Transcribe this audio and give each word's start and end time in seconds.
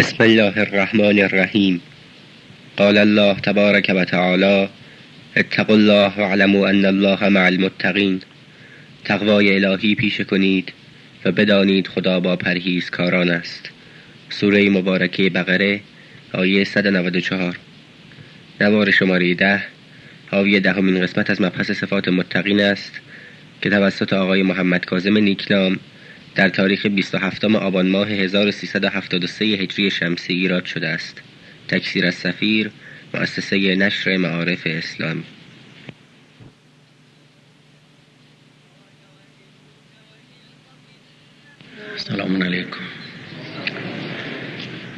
بسم 0.00 0.24
الله 0.24 0.58
الرحمن 0.58 1.18
الرحیم. 1.18 1.80
قال 2.76 2.98
الله 2.98 3.34
تبارک 3.34 3.92
و 3.96 4.04
تعالی 4.04 4.68
اتقوا 5.36 5.76
الله 5.76 6.12
واعلموا 6.16 6.68
ان 6.68 6.84
الله 6.84 7.28
مع 7.28 7.44
المتقین. 7.46 8.20
تقوای 9.04 9.64
الهی 9.64 9.94
پیشه 9.94 10.24
کنید 10.24 10.72
و 11.24 11.32
بدانید 11.32 11.86
خدا 11.86 12.20
با 12.20 12.36
پرهیزکاران 12.36 13.30
است. 13.30 13.70
سوره 14.30 14.70
مبارکه 14.70 15.30
بقره 15.30 15.80
آیه 16.32 16.64
194 16.64 17.58
نوار 18.60 18.90
شماره 18.90 19.34
ده 19.34 19.62
حاوی 20.30 20.60
دهمین 20.60 21.02
قسمت 21.02 21.30
از 21.30 21.40
مبحث 21.40 21.70
صفات 21.70 22.08
متقین 22.08 22.60
است 22.60 23.00
که 23.62 23.70
توسط 23.70 24.12
آقای 24.12 24.42
محمد 24.42 24.84
کاظم 24.84 25.18
نیکنام 25.18 25.78
در 26.34 26.48
تاریخ 26.48 26.86
27 26.86 27.44
آبان 27.44 27.88
ماه 27.88 28.08
1373 28.08 29.44
هجری 29.44 29.90
شمسی 29.90 30.32
ایراد 30.32 30.64
شده 30.64 30.88
است. 30.88 31.22
تکثیر 31.68 32.06
از 32.06 32.14
سفیر 32.14 32.70
مؤسسه 33.14 33.76
نشر 33.76 34.16
معارف 34.16 34.62
اسلامی. 34.66 35.24
سلام 41.96 42.42
علیکم. 42.42 42.80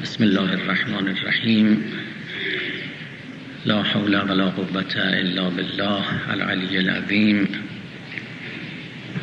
بسم 0.02 0.24
الله 0.24 0.50
الرحمن 0.52 1.08
الرحیم. 1.08 1.84
لا 3.66 3.82
حول 3.82 4.14
ولا 4.14 4.50
قوة 4.50 4.96
الا 4.96 5.50
بالله 5.50 6.30
العلی 6.30 6.78
العظیم. 6.78 7.48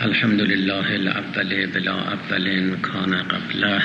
الحمد 0.04 0.42
لله 0.42 0.96
الاول 0.96 1.68
بلا 1.68 1.92
اول 1.92 2.76
کان 2.82 3.16
قبله 3.16 3.82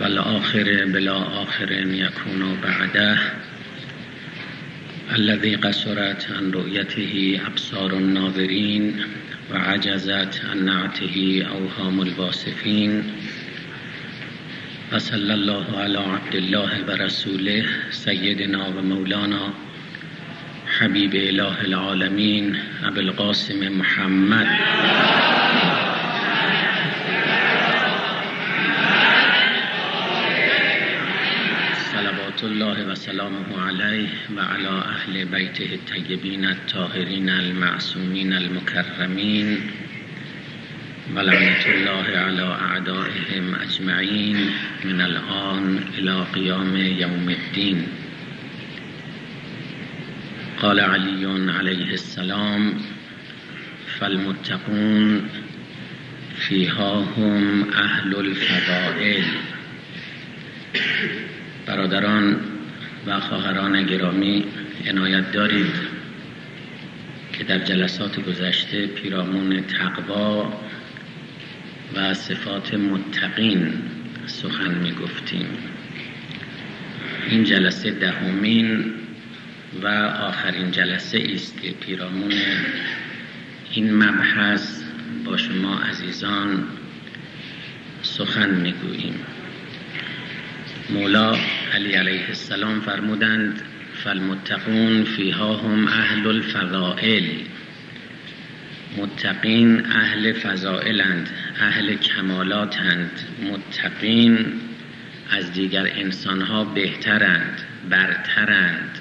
والآخر 0.00 0.84
بلا 0.84 1.16
آخر 1.42 1.72
یکون 1.72 2.58
بعده 2.62 3.18
الذي 5.16 5.54
قصرت 5.56 6.28
عن 6.36 6.50
رؤيته 6.50 7.40
ابصار 7.46 7.94
الناظرین 7.94 8.94
و 9.50 9.56
عجزت 9.56 10.44
عن 10.44 10.64
نعته 10.64 11.46
اوهام 11.54 12.00
الواصفین 12.00 13.04
و 14.92 14.98
صلی 14.98 15.32
الله 15.32 15.78
علی 15.78 15.96
عبد 15.96 16.36
الله 16.36 16.84
و 16.88 16.90
رسوله 16.90 17.64
سیدنا 17.90 18.70
و 18.70 18.82
مولانا 18.82 19.52
حبیب 20.78 21.14
اله 21.14 21.60
العالمین 21.60 22.56
ابو 22.82 23.00
القاسم 23.00 23.72
محمد. 23.72 24.46
صلوات 31.92 32.44
الله 32.44 32.84
و 32.84 32.94
سلامه 32.94 33.66
علیه 33.68 34.08
و 34.36 34.40
علی 34.40 34.66
اهل 34.66 35.24
بیته 35.24 35.64
الطیبین 35.72 36.44
الطاهرین 36.44 37.30
المعصومین 37.30 38.32
المکرمین 38.32 39.58
و 41.14 41.18
لعنت 41.18 41.66
الله 41.66 42.18
علی 42.18 42.42
اعدائهم 42.42 43.54
اجمعین 43.62 44.36
من 44.84 45.00
الان 45.00 45.78
الى 45.98 46.24
قیام 46.34 46.76
یوم 46.76 47.28
الدین. 47.28 48.01
قال 50.62 50.80
علی 50.80 51.24
علیه 51.58 51.90
السلام 51.90 52.72
فالمتقون 53.98 55.22
فیها 56.36 57.04
هم 57.04 57.66
اهل 57.72 58.16
الفضائل. 58.16 59.22
برادران 61.66 62.36
و 63.06 63.20
خواهران 63.20 63.86
گرامی 63.86 64.44
عنایت 64.86 65.32
دارید 65.32 65.74
که 67.32 67.44
در 67.44 67.58
جلسات 67.58 68.20
گذشته 68.20 68.86
پیرامون 68.86 69.60
تقوا 69.60 70.52
و 71.94 72.14
صفات 72.14 72.74
متقین 72.74 73.82
سخن 74.26 74.74
می 74.74 74.92
گفتیم 74.92 75.46
این 77.30 77.44
جلسه 77.44 77.90
دهمین 77.90 79.01
و 79.82 79.86
آخرین 80.28 80.70
جلسه 80.70 81.26
است 81.34 81.62
که 81.62 81.70
پیرامون 81.70 82.32
این 83.72 83.94
مبحث 83.94 84.82
با 85.24 85.36
شما 85.36 85.78
عزیزان 85.80 86.64
سخن 88.02 88.50
می‌گوییم. 88.50 89.14
مولا 90.90 91.36
علی 91.74 91.92
علیه 91.92 92.26
السلام 92.28 92.80
فرمودند 92.80 93.62
فالمتقون 94.04 95.04
فیها 95.04 95.56
هم 95.56 95.88
اهل 95.88 96.26
الفضائل. 96.26 97.24
متقین 98.96 99.86
اهل 99.86 100.32
فضائلند 100.32 101.30
اهل 101.60 101.94
کمالاتند. 101.94 103.10
متقین 103.52 104.52
از 105.30 105.52
دیگر 105.52 105.90
انسانها 105.96 106.64
بهترند 106.64 107.60
برترند. 107.90 108.98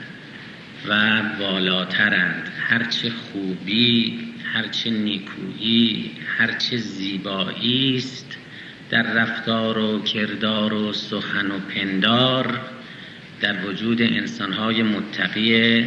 و 0.88 1.22
بالاترند. 1.40 2.52
هرچه 2.60 3.10
خوبی 3.10 4.20
هرچه 4.54 4.90
نیکویی 4.90 6.12
هرچه 6.38 6.78
زیبایی 6.78 7.98
است. 7.98 8.38
در 8.90 9.14
رفتار 9.14 9.78
و 9.78 10.04
کردار 10.04 10.74
و 10.74 10.94
سخن 10.94 11.52
و 11.52 11.60
پندار 11.60 12.60
در 13.42 13.66
وجود 13.66 14.02
انسانهای 14.02 14.84
متقی 14.84 15.86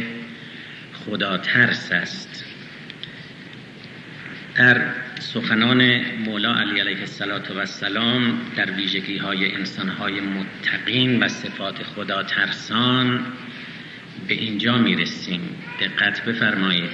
خدا 0.93 1.37
ترس 1.37 1.91
است. 1.91 2.45
در 4.55 4.81
سخنان 5.19 6.01
مولا 6.25 6.53
علی 6.53 6.79
علیه 6.79 6.97
السلام 7.59 8.41
در 8.55 8.71
ویژگی 8.71 9.17
های 9.17 9.55
انسان 9.55 9.89
های 9.89 10.19
متقین 10.21 11.23
و 11.23 11.27
صفات 11.27 11.83
خدا 11.83 12.23
ترسان 12.23 13.25
به 14.27 14.33
اینجا 14.33 14.77
می‌رسیم. 14.77 15.41
دقت 15.79 16.25
بفرمایید. 16.25 16.91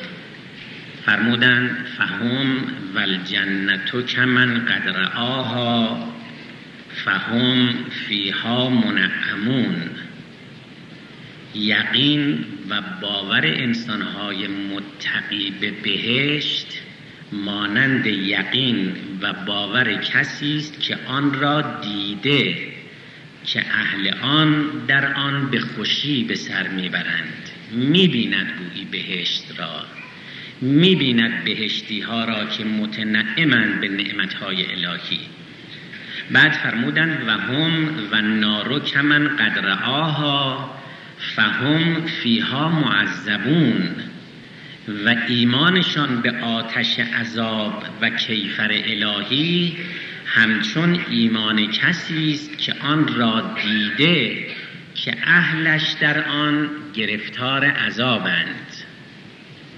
فرمودن 1.05 1.85
فهم 1.97 2.55
و 2.95 2.99
الجنت 2.99 4.05
کمن 4.05 4.65
قدر 4.65 5.03
آها 5.15 6.07
فهم 7.05 7.73
فیها 8.07 8.69
منعمون. 8.69 9.75
یقین 11.55 12.45
و 12.69 12.81
باور 13.01 13.45
انسانهای 13.45 14.47
متقی 14.47 15.53
به 15.61 15.71
بهشت 15.71 16.81
مانند 17.31 18.05
یقین 18.05 18.95
و 19.21 19.33
باور 19.33 19.93
کسی 19.93 20.57
است 20.57 20.81
که 20.81 20.97
آن 21.07 21.33
را 21.33 21.61
دیده. 21.61 22.70
که 23.45 23.59
اهل 23.59 24.13
آن 24.21 24.69
در 24.87 25.13
آن 25.13 25.51
به 25.51 25.59
خوشی 25.59 26.23
به 26.23 26.35
سر 26.35 26.67
می‌برند. 26.67 27.49
می‌بیند 27.71 28.47
گویی 28.59 28.85
بهشت 28.85 29.43
را. 29.57 29.85
می‌بیند 30.61 31.43
بهشتی 31.43 32.01
ها 32.01 32.25
را 32.25 32.45
که 32.45 32.63
متنعمند 32.63 33.81
به 33.81 33.89
نعمت 33.89 34.33
های 34.33 34.65
الهی. 34.71 35.19
بعد 36.31 36.51
فرمودند 36.51 37.27
و 37.27 37.31
هم 37.31 37.89
و 38.11 38.21
نارو 38.21 38.79
کمن 38.79 39.27
قدر 39.27 39.69
آها 39.69 40.75
فهم 41.35 42.05
فیها 42.05 42.69
معذبون. 42.69 43.95
و 45.05 45.15
ایمانشان 45.27 46.21
به 46.21 46.31
آتش 46.41 46.99
عذاب 46.99 47.83
و 48.01 48.09
کیفر 48.09 48.71
الهی 48.71 49.77
همچون 50.33 50.99
ایمان 51.09 51.71
کسی 51.71 52.33
است 52.33 52.57
که 52.57 52.73
آن 52.81 53.07
را 53.07 53.55
دیده 53.63 54.47
که 54.95 55.13
اهلش 55.23 55.91
در 56.01 56.23
آن 56.23 56.69
گرفتار 56.93 57.65
عذابند. 57.65 58.67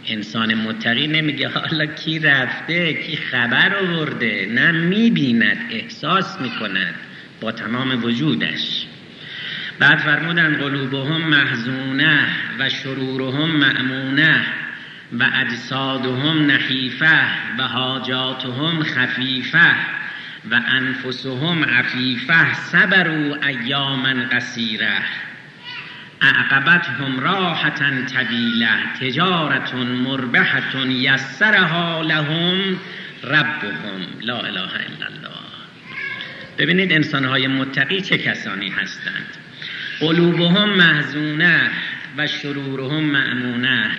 انسان 0.08 0.54
متقی 0.54 1.08
نمیگه 1.08 1.50
حالا 1.50 1.86
کی 1.86 2.20
رفته 2.20 2.94
کی 2.94 3.18
خبر 3.18 3.76
آورده؟ 3.76 4.50
نه 4.52 4.72
می‌بیند 4.72 5.58
احساس 5.72 6.42
می‌کند 6.42 6.96
با 7.42 7.52
تمام 7.52 8.04
وجودش. 8.04 8.86
بعد 9.80 9.98
فرمودن 9.98 10.58
قلوبهم 10.58 11.22
محزونه 11.22 12.28
و 12.60 12.70
شرورهم 12.70 13.52
معمونه 13.52 14.46
و 15.20 15.30
اجسادهم 15.36 16.46
نحیفه 16.46 17.22
و 17.60 17.64
حاجاتهم 17.64 18.84
خفیفه. 18.84 19.76
و 20.52 20.62
انفسهم 20.68 21.64
عفیفه 21.64 22.54
صبروا 22.54 23.36
ایاما 23.48 24.14
قصیره. 24.32 24.98
اعقبتهم 26.22 27.20
راحة 27.20 28.06
طویله 28.06 28.94
تجارت 29.00 29.74
مربحة 29.76 30.88
یسرها 30.88 32.02
لهم 32.02 32.80
ربهم. 33.24 34.02
لا 34.22 34.40
اله 34.40 34.74
الا 34.74 35.08
الله. 35.08 35.44
ببینید 36.58 36.94
انسانهای 36.94 37.48
متقی 37.48 38.02
چه 38.02 38.18
کسانی 38.18 38.70
هستند. 38.70 39.28
قلوبهم 40.00 40.70
محزونه 40.70 41.70
و 42.18 42.28
شرورهم 42.28 43.04
معمونه 43.04 43.92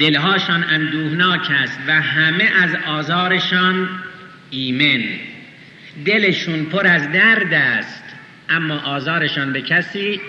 دلهاشان 0.00 0.64
اندوهناک 0.64 1.50
است 1.50 1.78
و 1.88 2.02
همه 2.02 2.44
از 2.44 2.74
آزارشان 2.86 3.88
ایمن. 4.52 5.02
دلشون 6.04 6.64
پر 6.64 6.86
از 6.86 7.12
درد 7.12 7.54
است 7.54 8.04
اما 8.48 8.78
آزارشان 8.78 9.52
به 9.52 9.62
کسی 9.62 10.20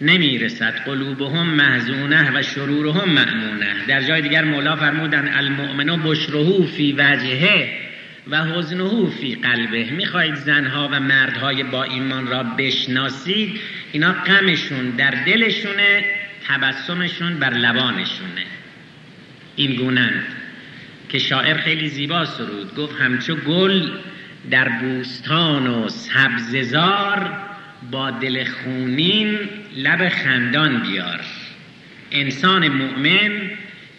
نمی‌رسد. 0.00 0.74
قلوبهم 0.86 1.46
محزونه 1.46 2.38
و 2.38 2.42
شرورهم 2.42 3.08
معمونه 3.08 3.74
در 3.88 4.02
جای 4.02 4.22
دیگر 4.22 4.44
مولا 4.44 4.76
فرمودن 4.76 5.28
المؤمن 5.34 6.02
بشرهو 6.04 6.66
فی 6.66 6.92
وجهه 6.92 7.68
و 8.30 8.44
حزنهو 8.44 9.10
فی 9.10 9.34
قلبه. 9.34 9.90
می‌خواهید 9.90 10.34
زنها 10.34 10.88
و 10.92 11.00
مردهای 11.00 11.62
با 11.62 11.84
ایمان 11.84 12.26
را 12.26 12.42
بشناسید؟ 12.42 13.60
اینا 13.92 14.12
غمشون 14.12 14.90
در 14.90 15.10
دلشونه 15.10 16.04
تبسمشون 16.48 17.38
بر 17.38 17.50
لبانشونه. 17.50 18.44
این 19.56 19.76
گونند 19.76 20.26
که 21.08 21.18
شاعر 21.18 21.56
خیلی 21.56 21.88
زیبا 21.88 22.24
سرود. 22.24 22.74
گفت 22.74 23.00
همچو 23.00 23.36
گل 23.36 23.90
در 24.50 24.68
بوستان 24.68 25.66
و 25.66 25.88
سبززار 25.88 27.32
با 27.90 28.10
دل 28.10 28.44
خونین 28.44 29.38
لب 29.76 30.08
خندان 30.08 30.82
بیار. 30.82 31.20
انسان 32.10 32.68
مؤمن 32.68 33.50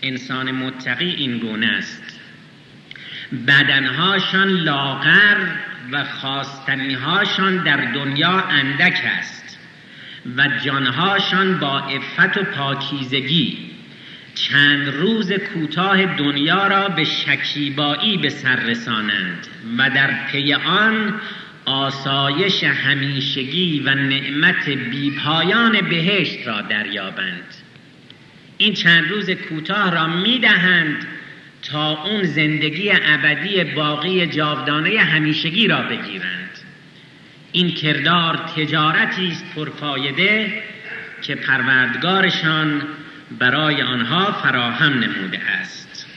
انسان 0.01 0.51
متقی 0.51 1.09
این 1.09 1.37
گونه 1.37 1.67
است. 1.67 2.19
بدنهاشان 3.47 4.47
لاغر 4.47 5.37
و 5.91 6.03
خواستنیهاشان 6.03 7.63
در 7.63 7.91
دنیا 7.91 8.43
اندک 8.49 9.01
است 9.19 9.59
و 10.37 10.47
جانهاشان 10.65 11.59
با 11.59 11.79
افت 11.79 12.37
و 12.37 12.43
پاکیزگی. 12.43 13.57
چند 14.37 14.87
روز 14.87 15.31
کوتاه 15.31 16.05
دنیا 16.05 16.67
را 16.67 16.89
به 16.89 17.03
شکیبایی 17.03 18.17
به 18.17 18.29
سر 18.29 18.55
رسانند 18.55 19.47
و 19.77 19.89
در 19.89 20.09
پی 20.31 20.53
آن 20.53 21.13
آسایش 21.65 22.63
همیشگی 22.63 23.79
و 23.79 23.95
نعمت 23.95 24.69
بیپایان 24.69 25.81
بهشت 25.81 26.47
را 26.47 26.61
دریابند. 26.61 27.53
این 28.57 28.73
چند 28.73 29.09
روز 29.09 29.29
کوتاه 29.29 29.91
را 29.91 30.07
می‌دهند 30.07 31.07
تا 31.71 32.03
اون 32.03 32.23
زندگی 32.23 32.91
ابدی 32.91 33.63
باقی 33.63 34.27
جاودانه 34.27 34.99
همیشگی 34.99 35.67
را 35.67 35.81
بگیرند. 35.81 36.49
این 37.51 37.71
کردار 37.71 38.37
تجارتی 38.55 39.27
است 39.27 39.45
پرفایده 39.55 40.63
که 41.21 41.35
پروردگارشان 41.35 42.81
برای 43.31 43.81
آنها 43.81 44.31
فراهم 44.31 44.93
نموده 44.93 45.39
است. 45.39 46.07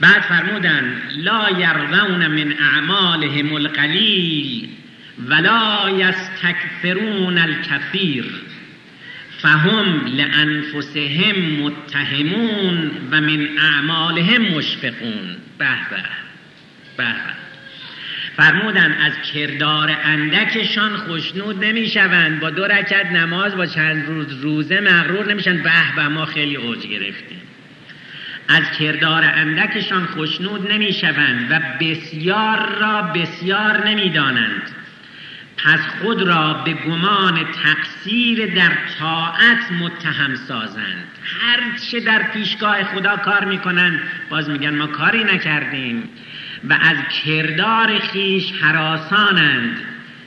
بعد 0.00 0.22
فرمودن 0.22 1.02
لا 1.16 1.50
یرضون 1.50 2.26
من 2.26 2.54
اعمالهم 2.60 3.52
القلیل 3.52 4.68
ولا 5.28 5.90
یستکثرون 5.90 7.38
الکثیر 7.38 8.24
فهم 9.42 10.06
لانفسهم 10.06 11.36
متهمون 11.62 12.90
و 13.10 13.20
من 13.20 13.48
اعمالهم 13.58 14.42
مشفقون. 14.42 15.36
به 15.58 15.66
به. 16.96 17.43
فرمودن 18.36 18.92
از 18.92 19.12
کردار 19.34 19.96
اندکشان 20.04 20.96
خوشنود 20.96 21.64
نمی‌شوند. 21.64 22.40
با 22.40 22.50
دو 22.50 22.64
رکعت 22.64 23.06
نماز 23.06 23.56
با 23.56 23.66
چند 23.66 24.06
روز 24.06 24.42
روزه 24.42 24.80
مغرور 24.80 25.32
نمیشن 25.32 25.62
به 25.62 25.72
به 25.96 26.08
ما 26.08 26.24
خیلی 26.24 26.56
اوج 26.56 26.86
گرفتیم. 26.86 27.40
از 28.48 28.78
کردار 28.78 29.24
اندکشان 29.24 30.06
خوشنود 30.06 30.72
نمی‌شوند 30.72 31.46
و 31.50 31.60
بسیار 31.80 32.68
را 32.80 33.02
بسیار 33.02 33.88
نمی‌دانند. 33.88 34.62
پس 35.56 35.80
خود 36.02 36.22
را 36.22 36.52
به 36.52 36.72
گمان 36.72 37.40
تقصیر 37.64 38.54
در 38.54 38.72
طاعت 38.98 39.72
متهم 39.80 40.34
سازند. 40.34 41.04
هر 41.24 41.78
چه 41.90 42.00
در 42.00 42.22
پیشگاه 42.22 42.84
خدا 42.84 43.16
کار 43.16 43.44
می‌کنند 43.44 44.00
باز 44.28 44.50
میگن 44.50 44.74
ما 44.74 44.86
کاری 44.86 45.24
نکردیم. 45.24 46.08
و 46.68 46.72
از 46.72 46.96
کردار 47.24 47.98
خیش 47.98 48.52
حراسانند 48.60 49.76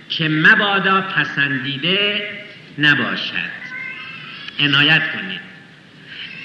که 0.10 0.30
مبادا 0.30 1.02
پسندیده 1.02 2.30
نباشد. 2.78 3.58
عنایت 4.60 5.02
کنید. 5.14 5.48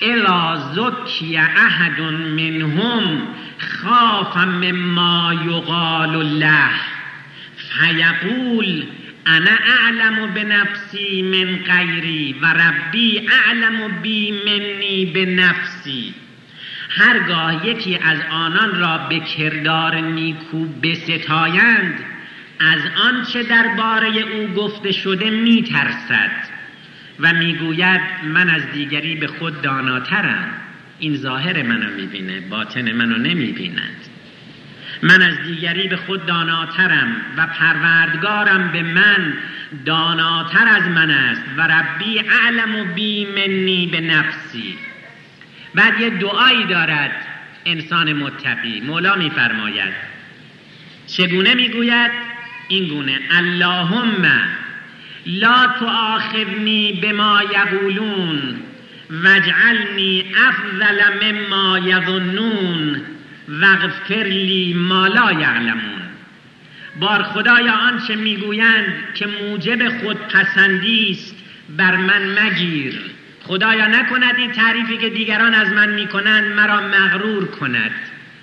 الا 0.02 0.56
زکی 0.56 1.36
احد 1.36 2.00
منهم 2.00 3.22
خاف 3.58 4.36
مما 4.36 5.34
یقال 5.46 6.38
له 6.38 6.70
فیقول 7.56 8.84
انا 9.26 9.50
اعلم 9.50 10.34
به 10.34 10.44
نفسی 10.44 11.22
من 11.22 11.56
غیری 11.56 12.36
و 12.42 12.46
ربی 12.46 13.28
اعلم 13.28 14.00
بی 14.02 14.32
منی 14.32 15.06
به 15.06 15.26
نفسی 15.26 16.14
هرگاه 16.96 17.66
یکی 17.66 17.98
از 18.02 18.18
آنان 18.30 18.80
را 18.80 18.98
به 18.98 19.20
کردار 19.20 19.96
نیکو 19.96 20.64
بستایند 20.66 21.94
از 22.60 22.80
آنچه 23.04 23.42
درباره 23.42 24.08
او 24.08 24.46
گفته 24.46 24.92
شده 24.92 25.30
میترسد 25.30 26.30
و 27.20 27.32
می‌گوید 27.32 28.00
من 28.24 28.48
از 28.48 28.62
دیگری 28.72 29.14
به 29.14 29.26
خود 29.26 29.62
داناترم. 29.62 30.48
این 30.98 31.16
ظاهر 31.16 31.62
منو 31.62 31.90
می‌بینه 31.96 32.40
باطن 32.40 32.92
منو 32.92 33.18
نمی‌بیند. 33.18 33.96
من 35.02 35.22
از 35.22 35.34
دیگری 35.46 35.88
به 35.88 35.96
خود 35.96 36.26
داناترم 36.26 37.16
و 37.36 37.46
پروردگارم 37.46 38.72
به 38.72 38.82
من 38.82 39.32
داناتر 39.84 40.68
از 40.68 40.82
من 40.82 41.10
است 41.10 41.42
و 41.56 41.62
ربی 41.62 42.18
اعلم 42.18 42.76
و 42.76 42.94
بی 42.94 43.26
منی 43.26 43.86
به 43.86 44.00
نفسی. 44.00 44.78
بعد 45.74 46.00
یه 46.00 46.10
دعایی 46.10 46.64
دارد 46.64 47.26
انسان 47.64 48.12
متقی. 48.12 48.80
مولا 48.80 49.16
میفرماید 49.16 49.92
چگونه 51.06 51.54
می‌گوید؟ 51.54 52.10
این 52.68 52.88
گونه 52.88 53.18
اللهم 53.30 54.30
لا 55.26 55.66
تؤاخذنی 55.80 56.92
بما 57.02 57.42
یقولون 57.42 58.54
واجعلنی 59.10 60.24
افضل 60.48 61.00
مما 61.22 61.78
یظنون 61.78 63.00
وغفر 63.48 64.24
لی 64.24 64.74
ما 64.74 65.06
لا 65.06 65.32
یعلمون. 65.32 66.02
بار 67.00 67.22
خدایا 67.22 67.72
آنچه 67.72 68.16
می‌گویند 68.16 68.94
که 69.14 69.26
موجب 69.26 69.98
خود 69.98 70.16
پسندی 70.16 71.10
است 71.10 71.36
بر 71.76 71.96
من 71.96 72.38
مگیر. 72.42 73.00
خدایا 73.44 73.86
نکند 73.86 74.36
این 74.36 74.52
تعریفی 74.52 74.98
که 74.98 75.10
دیگران 75.10 75.54
از 75.54 75.68
من 75.72 75.88
می‌کنند 75.88 76.44
مرا 76.44 76.80
مغرور 76.80 77.46
کند. 77.46 77.90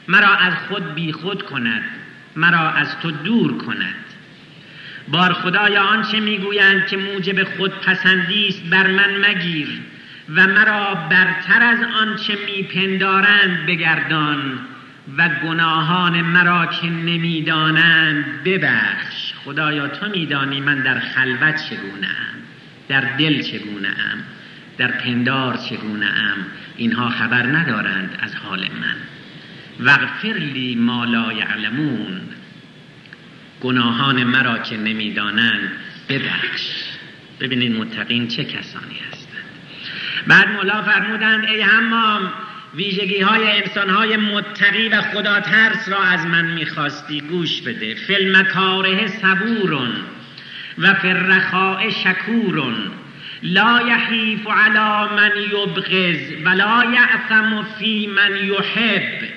مرا 0.08 0.36
از 0.36 0.54
خود 0.68 0.96
بی 0.96 1.12
خود 1.12 1.42
کند. 1.42 1.84
مرا 2.36 2.70
از 2.70 3.00
تو 3.00 3.12
دور 3.12 3.58
کند. 3.58 3.96
بار 5.08 5.34
خدایا 5.34 5.84
آنچه 5.84 6.20
می‌گویند 6.20 6.88
که 6.88 6.98
موجب 6.98 7.44
خود 7.44 7.72
پسندی 7.72 8.48
است 8.48 8.62
بر 8.70 8.88
من 8.88 9.26
مگیر 9.30 9.68
و 10.36 10.48
مرا 10.48 10.96
برتر 10.96 11.64
از 11.64 11.80
آنچه 12.02 12.38
میپندارند 12.46 13.66
بگردان 13.66 14.60
و 15.18 15.30
گناهان 15.44 16.22
مرا 16.22 16.66
که 16.66 16.88
نمی‌دانند 16.88 18.44
ببخش. 18.44 19.34
خدایا 19.46 19.88
تو 19.88 20.10
میدانی 20.10 20.60
من 20.60 20.82
در 20.82 21.00
خلوت 21.00 21.70
چگونه 21.70 22.16
در 22.88 23.02
دل 23.02 23.42
چگونه 23.42 23.94
در 24.80 24.92
پندار 24.92 25.58
چگونه 25.58 26.06
ام؟ 26.06 26.46
اینها 26.78 27.10
خبر 27.10 27.44
ندارند 27.44 28.20
از 28.22 28.36
حال 28.36 28.60
من. 28.60 28.96
وغفر 29.80 30.34
لی 30.40 30.76
ما 30.76 31.06
لا 31.06 31.34
یعلمون. 31.34 32.22
گناهان 33.62 34.24
مرا 34.24 34.58
که 34.58 34.78
نمی‌دانند 34.78 35.72
ببخش. 36.10 36.62
ببینید 37.40 37.80
متقین 37.80 38.28
چه 38.28 38.44
کسانی 38.44 39.00
هستند. 39.12 39.46
بعد 40.28 40.50
مولا 40.50 40.82
فرمودند 40.84 41.46
ای 41.46 41.62
همام 41.62 42.32
ویژگی 42.76 43.22
های 43.22 43.62
انسان 43.62 43.90
های 43.90 44.18
متقی 44.18 44.90
و 44.90 45.02
خدا 45.02 45.40
ترس 45.40 45.90
را 45.90 46.04
از 46.04 46.26
من 46.26 46.46
می‌خواستی 46.46 47.22
گوش 47.22 47.62
بده. 47.62 47.96
فیلم 47.96 48.44
کاره 48.44 49.08
صبورون 49.08 49.92
و 50.78 50.94
فرخاء 50.94 51.90
شکورون. 51.90 52.92
لا 53.44 53.82
یحیف 53.88 54.48
علی 54.48 55.16
من 55.16 55.32
یبغز 55.52 56.46
ولا 56.46 56.84
یعثم 56.94 57.64
فی 57.80 58.08
من 58.08 58.36
یحب. 58.46 59.30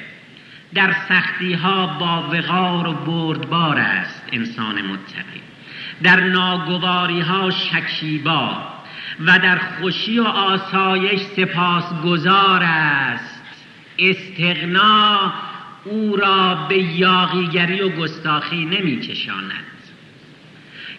در 0.75 0.95
سختی 1.09 1.53
ها 1.55 1.87
با 1.87 2.29
وقار 2.33 2.89
و 2.89 2.93
بردبار 2.93 3.79
است 3.79 4.29
انسان 4.33 4.75
متقی. 4.83 5.41
در 6.03 6.21
ناگواری 6.21 7.21
ها 7.21 7.51
شکیبا 7.51 8.57
و 9.27 9.39
در 9.39 9.59
خوشی 9.59 10.19
و 10.19 10.25
آسایش 10.25 11.21
سپاسگزار 11.21 12.63
است. 12.63 13.43
استغنا 13.99 15.33
او 15.85 16.17
را 16.17 16.55
به 16.55 16.79
یاغیگری 16.79 17.81
و 17.81 17.89
گستاخی 17.89 18.65
نمی 18.65 19.01
کشاند 19.01 19.65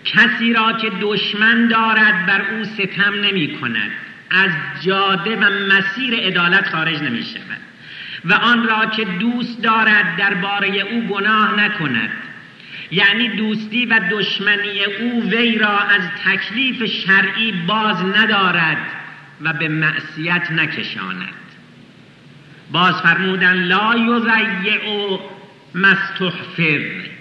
کسی 0.06 0.54
را 0.54 0.74
که 0.74 0.92
دشمن 1.02 1.68
دارد 1.68 2.26
بر 2.26 2.42
او 2.42 2.64
ستم 2.64 3.14
نمی 3.14 3.58
کند. 3.62 3.92
از 4.30 4.52
جاده 4.82 5.36
و 5.36 5.50
مسیر 5.50 6.16
عدالت 6.16 6.70
خارج 6.70 7.02
نمی 7.02 7.24
شود 7.24 7.62
و 8.26 8.34
آن 8.34 8.68
را 8.68 8.86
که 8.86 9.06
دوست 9.06 9.62
دارد 9.62 10.16
درباره 10.18 10.82
او 10.82 11.02
گناه 11.02 11.60
نکند. 11.60 12.10
یعنی 12.92 13.30
دوستی 13.30 13.86
و 13.86 14.00
دشمنی 14.12 14.84
او 14.84 15.30
وی 15.30 15.58
را 15.58 15.80
از 15.80 16.02
تکلیف 16.26 16.86
شرعی 16.86 17.52
باز 17.52 17.98
ندارد 18.16 18.78
و 19.42 19.54
به 19.54 19.68
معصیت 19.68 20.52
نکشاند. 20.52 21.34
باز 22.72 23.02
فرمودن 23.02 23.54
لا 23.54 23.96
یضیع 23.96 25.20
مستحفر 25.76 27.13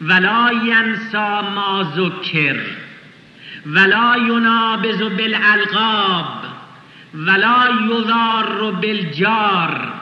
ولا 0.00 0.50
ینسا 0.52 1.40
ما 1.54 1.92
ذکر 1.96 2.56
ولا 3.66 4.16
ینابز 4.16 5.02
بالالقاب 5.02 6.44
ولا 7.14 7.68
یضار 7.90 8.70
بالجار 8.70 9.92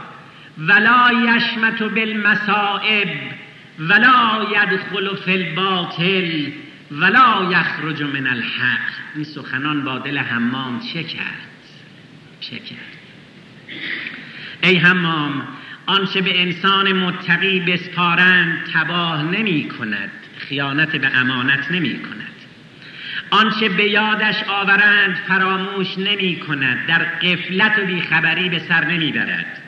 ولا 0.58 1.10
یشمت 1.12 1.82
بالمصائب 1.82 3.08
ولا 3.78 4.46
یدخل 4.50 5.16
فی 5.16 5.32
الباطل 5.32 6.52
ولا 6.90 7.48
یخرج 7.50 8.02
من 8.02 8.26
الحق. 8.26 8.92
این 9.14 9.24
سخنان 9.24 9.84
با 9.84 9.98
دل 9.98 10.18
حمام 10.18 10.80
چه 10.92 11.04
کرد؟ 11.04 11.46
چه 12.40 12.58
کرد؟ 12.58 12.96
ای 14.62 14.76
حمام 14.76 15.48
آنچه 15.86 16.20
به 16.20 16.42
انسان 16.42 16.92
متقی 16.92 17.60
بسپارند 17.60 18.58
تباه 18.74 19.22
نمی 19.22 19.68
کند 19.68 20.10
خیانت 20.38 20.96
به 20.96 21.16
امانت 21.16 21.70
نمی 21.70 21.98
کند. 21.98 22.26
آنچه 23.30 23.68
به 23.68 23.84
یادش 23.84 24.36
آورند 24.48 25.16
فراموش 25.28 25.98
نمی 25.98 26.36
کند 26.36 26.86
در 26.86 26.98
قفلت 26.98 27.78
و 27.78 27.86
بیخبری 27.86 28.48
به 28.48 28.58
سر 28.58 28.84
نمی 28.84 29.12
برد. 29.12 29.62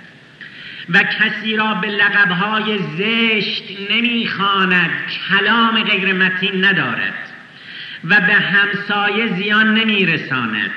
و 0.88 1.02
کسی 1.02 1.56
را 1.56 1.74
به 1.74 1.88
لقبهای 1.88 2.78
زشت 2.78 3.62
نمی‌خواند 3.90 4.90
کلام 5.28 5.82
غیر 5.82 6.12
متین 6.12 6.64
ندارد. 6.64 7.14
و 8.04 8.20
به 8.20 8.34
همسایه 8.34 9.36
زیان 9.36 9.74
نمیرساند 9.74 10.70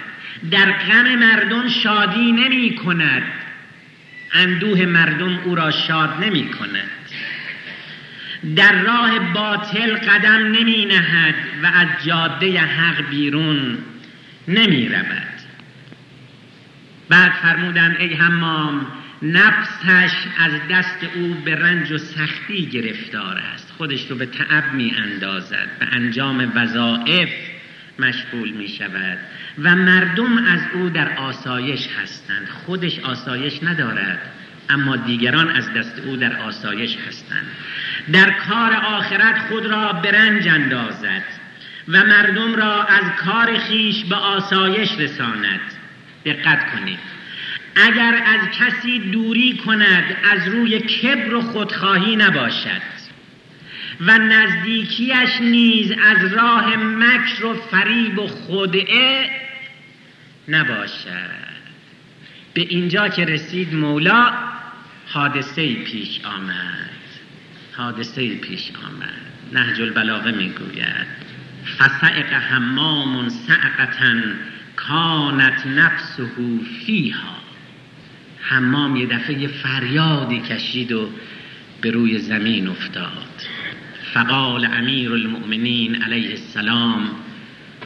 در 0.52 0.72
غم 0.72 1.16
مردم 1.16 1.68
شادی 1.68 2.32
نمی 2.32 2.76
کند. 2.76 3.24
اندوه 4.34 4.86
مردم 4.86 5.38
او 5.38 5.56
را 5.56 5.72
شاد 5.72 6.10
نمی 6.24 6.50
کند 6.50 6.90
در 8.56 8.82
راه 8.82 9.34
باطل 9.34 9.96
قدم 9.96 10.52
نمی 10.52 10.86
نهد 10.86 11.36
و 11.64 11.68
از 11.68 11.88
جاده 12.06 12.60
حق 12.60 13.10
بیرون 13.10 13.78
نمی 14.48 14.90
رود 14.90 15.32
بعد 17.10 17.32
فرمودن 17.32 17.96
ای 18.00 18.14
حمام 18.14 18.88
نفسش 19.22 20.12
از 20.38 20.52
دست 20.72 20.98
او 21.16 21.34
به 21.46 21.56
رنج 21.56 21.92
و 21.92 21.98
سختی 21.98 22.66
گرفتار 22.66 23.38
است. 23.38 23.72
خودش 23.78 24.12
رو 24.12 24.16
به 24.16 24.26
تعب 24.26 24.74
می 24.74 24.96
اندازد 24.98 25.70
به 25.80 25.86
انجام 25.92 26.52
وظائف 26.56 27.30
مشغول 28.02 28.52
می 28.52 28.68
شود 28.68 29.18
و 29.64 29.76
مردم 29.76 30.38
از 30.38 30.60
او 30.74 30.90
در 30.90 31.18
آسایش 31.18 31.88
هستند. 32.02 32.50
خودش 32.66 33.00
آسایش 33.00 33.64
ندارد 33.64 34.20
اما 34.70 34.96
دیگران 34.96 35.50
از 35.50 35.74
دست 35.74 36.02
او 36.06 36.16
در 36.16 36.42
آسایش 36.42 36.98
هستند. 37.08 37.46
در 38.14 38.32
کار 38.32 38.74
آخرت 38.74 39.38
خود 39.50 39.66
را 39.66 39.94
به 39.94 40.12
رنج 40.12 40.48
اندازد 40.48 41.24
و 41.88 42.04
مردم 42.04 42.56
را 42.56 42.84
از 42.84 43.04
کار 43.26 43.58
خیش 43.58 44.04
به 44.04 44.16
آسایش 44.16 44.90
رساند. 45.00 45.62
دقت 46.26 46.72
کنید. 46.72 47.00
اگر 47.76 48.24
از 48.26 48.40
کسی 48.60 49.00
دوری 49.00 49.58
کند 49.66 50.04
از 50.32 50.48
روی 50.48 50.80
کبر 50.80 51.34
و 51.34 51.42
خودخواهی 51.42 52.16
نباشد. 52.16 53.01
و 54.02 54.18
نزدیکیش 54.18 55.42
نیز 55.42 55.92
از 55.92 56.34
راه 56.34 56.76
مکر 56.78 57.46
و 57.46 57.54
فریب 57.54 58.20
و 58.20 58.28
خدعه 58.28 59.30
نباشد. 60.48 61.52
به 62.54 62.62
اینجا 62.62 63.08
که 63.08 63.26
رسید 63.26 63.76
مولا 63.76 64.34
حادثه 65.08 65.74
پیش 65.74 66.20
آمد. 66.26 66.90
حادثه 67.74 68.36
پیش 68.36 68.72
آمد. 68.88 69.22
نهج 69.54 69.82
البلاغه 69.82 70.32
می‌گوید 70.32 71.08
فسعق 71.80 72.34
حمام 72.34 73.30
سعقتا 73.30 74.16
کانت 74.76 75.68
نفسه 75.68 76.24
فیها. 76.86 77.38
حمام 78.42 78.96
یه 78.96 79.06
دفعه 79.06 79.48
فریادی 79.48 80.40
کشید 80.40 80.92
و 80.92 81.10
به 81.82 81.92
روی 81.92 82.20
زمین 82.20 82.68
افتاد. 82.68 83.31
فقال 84.14 84.66
امیر 84.66 85.12
المؤمنین 85.12 86.04
علیه 86.04 86.30
السلام 86.30 87.10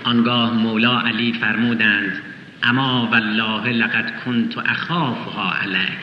آنگاه 0.03 0.53
مولا 0.53 1.00
علی 1.00 1.34
فرمودند 1.34 2.22
اما 2.63 3.10
والله 3.12 3.70
لقد 3.72 4.24
کنت 4.25 4.58
اخافها 4.58 5.53
علیه 5.53 5.98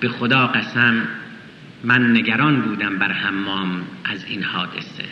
به 0.00 0.08
خدا 0.08 0.46
قسم 0.46 1.08
من 1.84 2.16
نگران 2.16 2.60
بودم 2.60 2.98
بر 2.98 3.12
حمام 3.12 3.82
از 4.04 4.24
این 4.24 4.42
حادثه. 4.42 5.04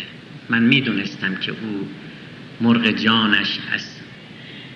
من 0.48 0.62
می‌دونستم 0.62 1.34
که 1.34 1.50
او 1.50 1.88
مرغ 2.60 2.90
جانش 2.90 3.58
از 3.72 4.00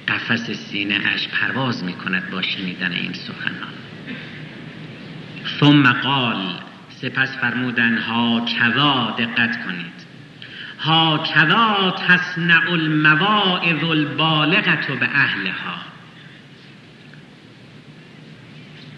قفس 0.09 0.51
سینه 0.51 1.01
اش 1.15 1.29
پرواز 1.29 1.85
می‌کند 1.85 2.31
با 2.31 2.43
شنیدن 2.43 2.93
این 2.93 3.13
سخنان. 3.13 3.75
ثم 5.61 5.93
قال 5.93 6.68
سپس 7.03 7.37
فرمودن 7.37 7.99
ها 7.99 8.45
کذا 8.45 9.15
دقت 9.19 9.65
کنید. 9.65 9.99
ها 10.81 11.25
کذا 11.35 11.97
تصنع 12.09 12.71
المواعظ 12.71 13.85
البالغت 13.85 14.87
به 14.87 15.09
اهلها 15.15 15.79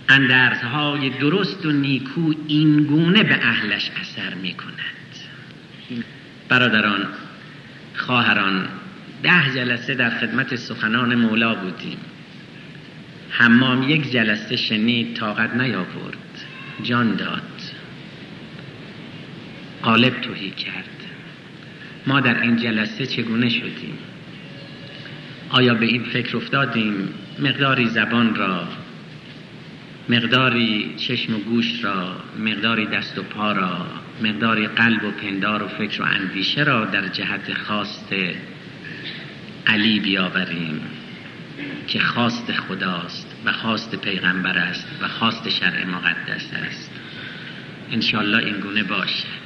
اندرزهای 0.08 1.10
درست 1.10 1.66
و 1.66 1.72
نیکو 1.72 2.34
اینگونه 2.48 3.22
به 3.22 3.34
اهلش 3.42 3.90
اثر 4.00 4.34
می 4.34 4.54
کند 4.54 4.74
برادران 6.48 7.06
خواهران 7.94 8.68
ده 9.22 9.54
جلسه 9.54 9.94
در 9.94 10.10
خدمت 10.10 10.56
سخنان 10.56 11.14
مولا 11.14 11.54
بودیم. 11.54 11.98
حمام 13.30 13.90
یک 13.90 14.12
جلسه 14.12 14.56
شنید 14.56 15.16
طاقت 15.16 15.54
نیاورد. 15.54 16.44
جان 16.82 17.16
داد. 17.16 17.42
قالب 19.82 20.20
توهی 20.20 20.50
کرد. 20.50 20.84
ما 22.06 22.20
در 22.20 22.42
این 22.42 22.56
جلسه 22.56 23.06
چگونه 23.06 23.48
شدیم؟ 23.48 23.98
آیا 25.50 25.74
به 25.74 25.86
این 25.86 26.02
فکر 26.02 26.36
افتادیم 26.36 27.08
مقداری 27.38 27.86
زبان 27.86 28.34
را 28.34 28.68
مقداری 30.08 30.94
چشم 30.96 31.34
و 31.34 31.38
گوش 31.38 31.84
را 31.84 32.16
مقداری 32.38 32.86
دست 32.86 33.18
و 33.18 33.22
پا 33.22 33.52
را 33.52 33.86
مقداری 34.22 34.66
قلب 34.66 35.04
و 35.04 35.10
پندار 35.10 35.62
و 35.62 35.68
فکر 35.68 36.02
و 36.02 36.04
اندیشه 36.04 36.62
را 36.62 36.84
در 36.84 37.08
جهت 37.08 37.54
خواست 37.54 38.14
علی 39.66 40.00
بیاوریم 40.00 40.80
که 41.86 42.00
خواست 42.00 42.52
خداست 42.52 43.36
و 43.44 43.52
خواست 43.52 43.94
پیغمبر 43.94 44.58
است 44.58 44.88
و 45.02 45.08
خواست 45.08 45.48
شرع 45.48 45.84
مقدس 45.84 46.50
است. 46.68 46.90
انشالله 47.92 48.44
این 48.44 48.56
گونه 48.60 48.82
باشد 48.82 49.39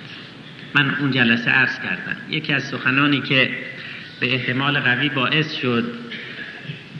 من 0.74 0.94
اون 1.00 1.10
جلسه 1.10 1.50
عرض 1.50 1.78
کردم. 1.78 2.16
یکی 2.30 2.52
از 2.52 2.64
سخنانی 2.64 3.20
که 3.20 3.50
به 4.20 4.34
احتمال 4.34 4.80
قوی 4.80 5.08
باعث 5.08 5.54
شد 5.54 5.84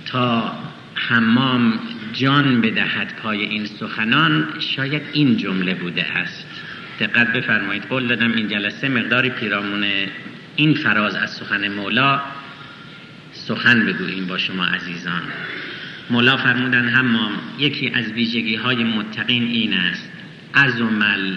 تا 0.07 0.53
حمام 0.95 1.79
جان 2.13 2.61
بدهد 2.61 3.15
پای 3.23 3.45
این 3.45 3.67
سخنان 3.67 4.49
شاید 4.77 5.03
این 5.13 5.37
جمله 5.37 5.75
بوده 5.75 6.05
است. 6.19 6.47
دقت 7.01 7.33
بفرمایید. 7.33 7.85
قول 7.85 8.07
دادم 8.07 8.33
این 8.33 8.49
جلسه 8.49 8.89
مقداری 8.89 9.31
پیرامون 9.31 9.85
این 10.57 10.75
فراز 10.75 11.15
از 11.15 11.31
سخن 11.31 11.69
مولا 11.69 12.21
سخن 13.33 13.87
بگوییم 13.87 14.27
با 14.27 14.39
شما 14.39 14.65
عزیزان. 14.65 15.23
مولا 16.11 16.37
فرمودن 16.37 16.89
همام 16.89 17.33
یکی 17.59 17.93
از 17.95 18.13
ویژگی 18.13 18.57
های 18.57 18.85
متقین 18.85 19.43
این 19.43 19.75
است. 19.75 20.11
عزمل 20.55 21.35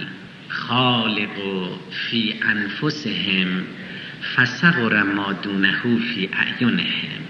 خالق 0.50 1.70
فی 1.92 2.36
انفسهم 2.42 3.64
فسقر 4.36 5.04
ما 5.04 5.34
دونه 5.34 5.76
فی 6.14 6.30
اعینهم. 6.34 7.28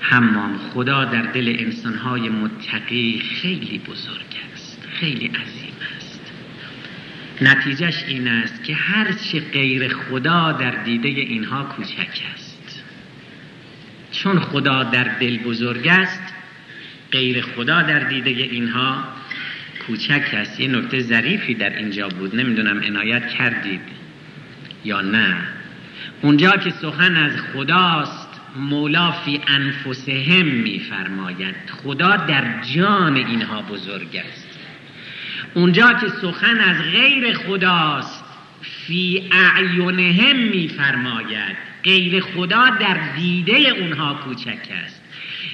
حمام 0.00 0.58
خدا 0.58 1.04
در 1.04 1.22
دل 1.22 1.56
انسانهای 1.58 2.28
متقی 2.28 3.22
خیلی 3.42 3.78
بزرگ 3.78 4.36
است 4.52 4.88
خیلی 5.00 5.26
عظیم 5.26 5.74
است. 5.96 6.20
نتیجهش 7.40 8.04
این 8.08 8.28
است 8.28 8.64
که 8.64 8.74
هر 8.74 9.12
چه 9.12 9.40
غیر 9.40 9.94
خدا 9.94 10.52
در 10.52 10.70
دیده 10.70 11.08
اینها 11.08 11.62
کوچک 11.64 12.22
است. 12.34 12.84
چون 14.12 14.40
خدا 14.40 14.82
در 14.82 15.04
دل 15.04 15.38
بزرگ 15.38 15.88
است 15.88 16.34
غیر 17.12 17.42
خدا 17.42 17.82
در 17.82 17.98
دیده 17.98 18.30
اینها 18.30 19.04
کوچک 19.86 20.22
است 20.32 20.60
یه 20.60 20.68
نکته 20.68 21.00
ظریفی 21.00 21.54
در 21.54 21.76
اینجا 21.76 22.08
بود. 22.08 22.36
نمی‌دونم 22.36 22.82
عنایت 22.82 23.28
کردید 23.28 23.80
یا 24.84 25.00
نه. 25.00 25.36
اونجا 26.22 26.50
که 26.50 26.70
سخن 26.70 27.16
از 27.16 27.32
خداست 27.52 28.28
مولا 28.56 29.10
فی 29.12 29.40
انفسهم 29.46 30.46
میفرماید. 30.46 31.54
خدا 31.82 32.16
در 32.16 32.62
جان 32.74 33.16
اینها 33.16 33.62
بزرگ 33.62 34.22
است. 34.28 34.58
اونجا 35.54 35.92
که 35.92 36.08
سخن 36.08 36.60
از 36.60 36.76
غیر 36.82 37.34
خداست 37.34 38.24
فی 38.62 39.30
اعینهم 39.32 40.36
میفرماید. 40.36 41.56
غیر 41.84 42.20
خدا 42.20 42.70
در 42.80 42.98
دیده 43.16 43.56
اونها 43.56 44.14
کوچک 44.14 44.68
است. 44.84 45.03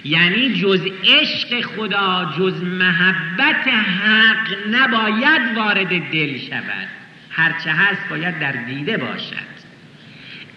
یعنی 0.04 0.54
جز 0.54 0.80
عشق 1.04 1.60
خدا 1.60 2.34
جز 2.38 2.62
محبت 2.62 3.68
حق 3.68 4.48
نباید 4.70 5.56
وارد 5.56 5.88
دل 5.88 6.38
شود. 6.38 6.88
هرچه 7.30 7.70
هست 7.70 8.08
باید 8.10 8.38
در 8.38 8.52
دیده 8.52 8.96
باشد. 8.96 9.50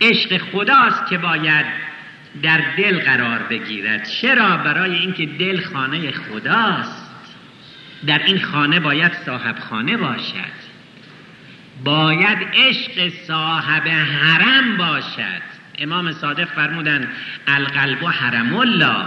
عشق 0.02 0.38
خداست 0.38 1.10
که 1.10 1.18
باید 1.18 1.66
در 2.42 2.62
دل 2.78 3.00
قرار 3.00 3.40
بگیرد. 3.40 4.10
چرا؟ 4.10 4.58
برای 4.58 4.96
اینکه 4.96 5.26
دل 5.26 5.62
خانه 5.62 6.12
خداست. 6.12 7.04
در 8.08 8.22
این 8.26 8.40
خانه 8.40 8.80
باید 8.80 9.12
صاحب 9.26 9.60
خانه 9.60 9.98
باشد. 9.98 10.64
باید 11.84 12.38
عشق 12.54 13.14
صاحب 13.28 13.88
حرم 13.88 14.78
باشد. 14.78 15.42
امام 15.78 16.12
صادق 16.12 16.46
فرمودن 16.46 17.08
القلب 17.48 18.06
حرم 18.06 18.56
الله. 18.56 19.06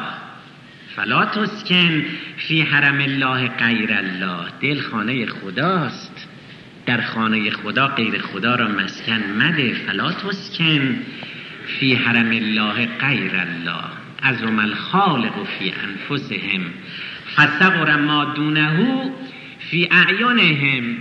فلا 0.97 1.25
تسکن 1.25 2.05
فی 2.37 2.63
حرم 2.63 3.01
الله 3.01 3.49
غیر 3.49 3.93
الله. 3.93 4.47
دل 4.61 4.81
خانه 4.81 5.27
خداست. 5.27 6.29
در 6.87 7.01
خانه 7.01 7.51
خدا 7.51 7.89
غیر 7.89 8.23
خدا 8.23 8.55
را 8.55 8.69
مسکن 8.69 9.23
مده. 9.39 9.75
فلا 9.75 10.13
تسکن 10.13 10.99
فی 11.67 11.95
حرم 11.95 12.31
الله 12.31 12.89
غیر 13.01 13.37
الله. 13.37 13.85
از 14.23 14.43
رمال 14.43 14.75
خالق 14.75 15.45
فی 15.59 15.75
انفسهم. 15.87 16.63
فسقر 17.37 17.97
ما 17.97 18.25
دونه 18.25 19.11
فی 19.59 19.89
اعینهم. 19.91 20.97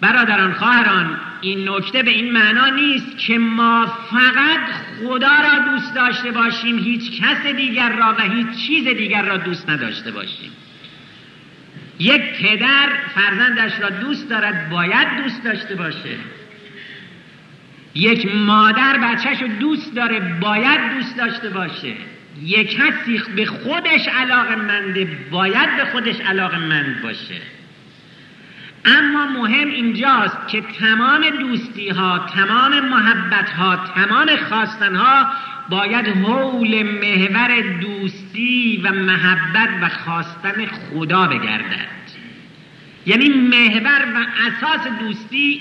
برادران 0.00 0.52
خواهران 0.52 1.16
این 1.42 1.68
نکته 1.68 2.02
به 2.02 2.10
این 2.10 2.32
معنا 2.32 2.68
نیست 2.68 3.18
که 3.18 3.38
ما 3.38 3.86
فقط 3.86 4.60
خدا 5.00 5.36
را 5.40 5.72
دوست 5.72 5.94
داشته 5.94 6.30
باشیم 6.30 6.78
هیچ 6.78 7.22
کس 7.22 7.46
دیگر 7.46 7.96
را 7.96 8.14
و 8.18 8.22
هیچ 8.22 8.66
چیز 8.66 8.84
دیگر 8.84 9.22
را 9.22 9.36
دوست 9.36 9.68
نداشته 9.68 10.10
باشیم. 10.10 10.52
یک 11.98 12.22
پدر 12.22 12.88
فرزندش 13.14 13.72
را 13.80 13.90
دوست 13.90 14.30
دارد 14.30 14.70
باید 14.70 15.08
دوست 15.22 15.44
داشته 15.44 15.74
باشه. 15.74 16.16
یک 17.94 18.34
مادر 18.34 18.98
بچهش 18.98 19.42
رو 19.42 19.48
دوست 19.48 19.94
داره 19.94 20.20
باید 20.40 20.80
دوست 20.94 21.16
داشته 21.16 21.48
باشه. 21.48 21.94
یک 22.42 22.76
کسی 22.76 23.22
به 23.36 23.46
خودش 23.46 24.08
علاقه 24.08 24.56
منده 24.56 25.08
باید 25.30 25.76
به 25.76 25.84
خودش 25.84 26.20
علاقه 26.20 26.58
مند 26.58 27.02
باشه. 27.02 27.40
اما 28.84 29.26
مهم 29.26 29.68
اینجاست 29.68 30.48
که 30.48 30.60
تمام 30.60 31.30
دوستی 31.30 31.88
ها 31.88 32.18
تمام 32.18 32.80
محبت 32.80 33.50
ها 33.50 33.76
تمام 33.76 34.36
خواستن 34.48 34.96
ها 34.96 35.26
باید 35.68 36.06
حول 36.06 36.82
محور 36.82 37.60
دوستی 37.80 38.80
و 38.84 38.92
محبت 38.92 39.68
و 39.82 39.88
خواستن 39.88 40.66
خدا 40.66 41.26
بگردد. 41.26 42.02
یعنی 43.06 43.28
محور 43.28 44.04
و 44.14 44.26
اساس 44.46 44.86
دوستی 45.00 45.60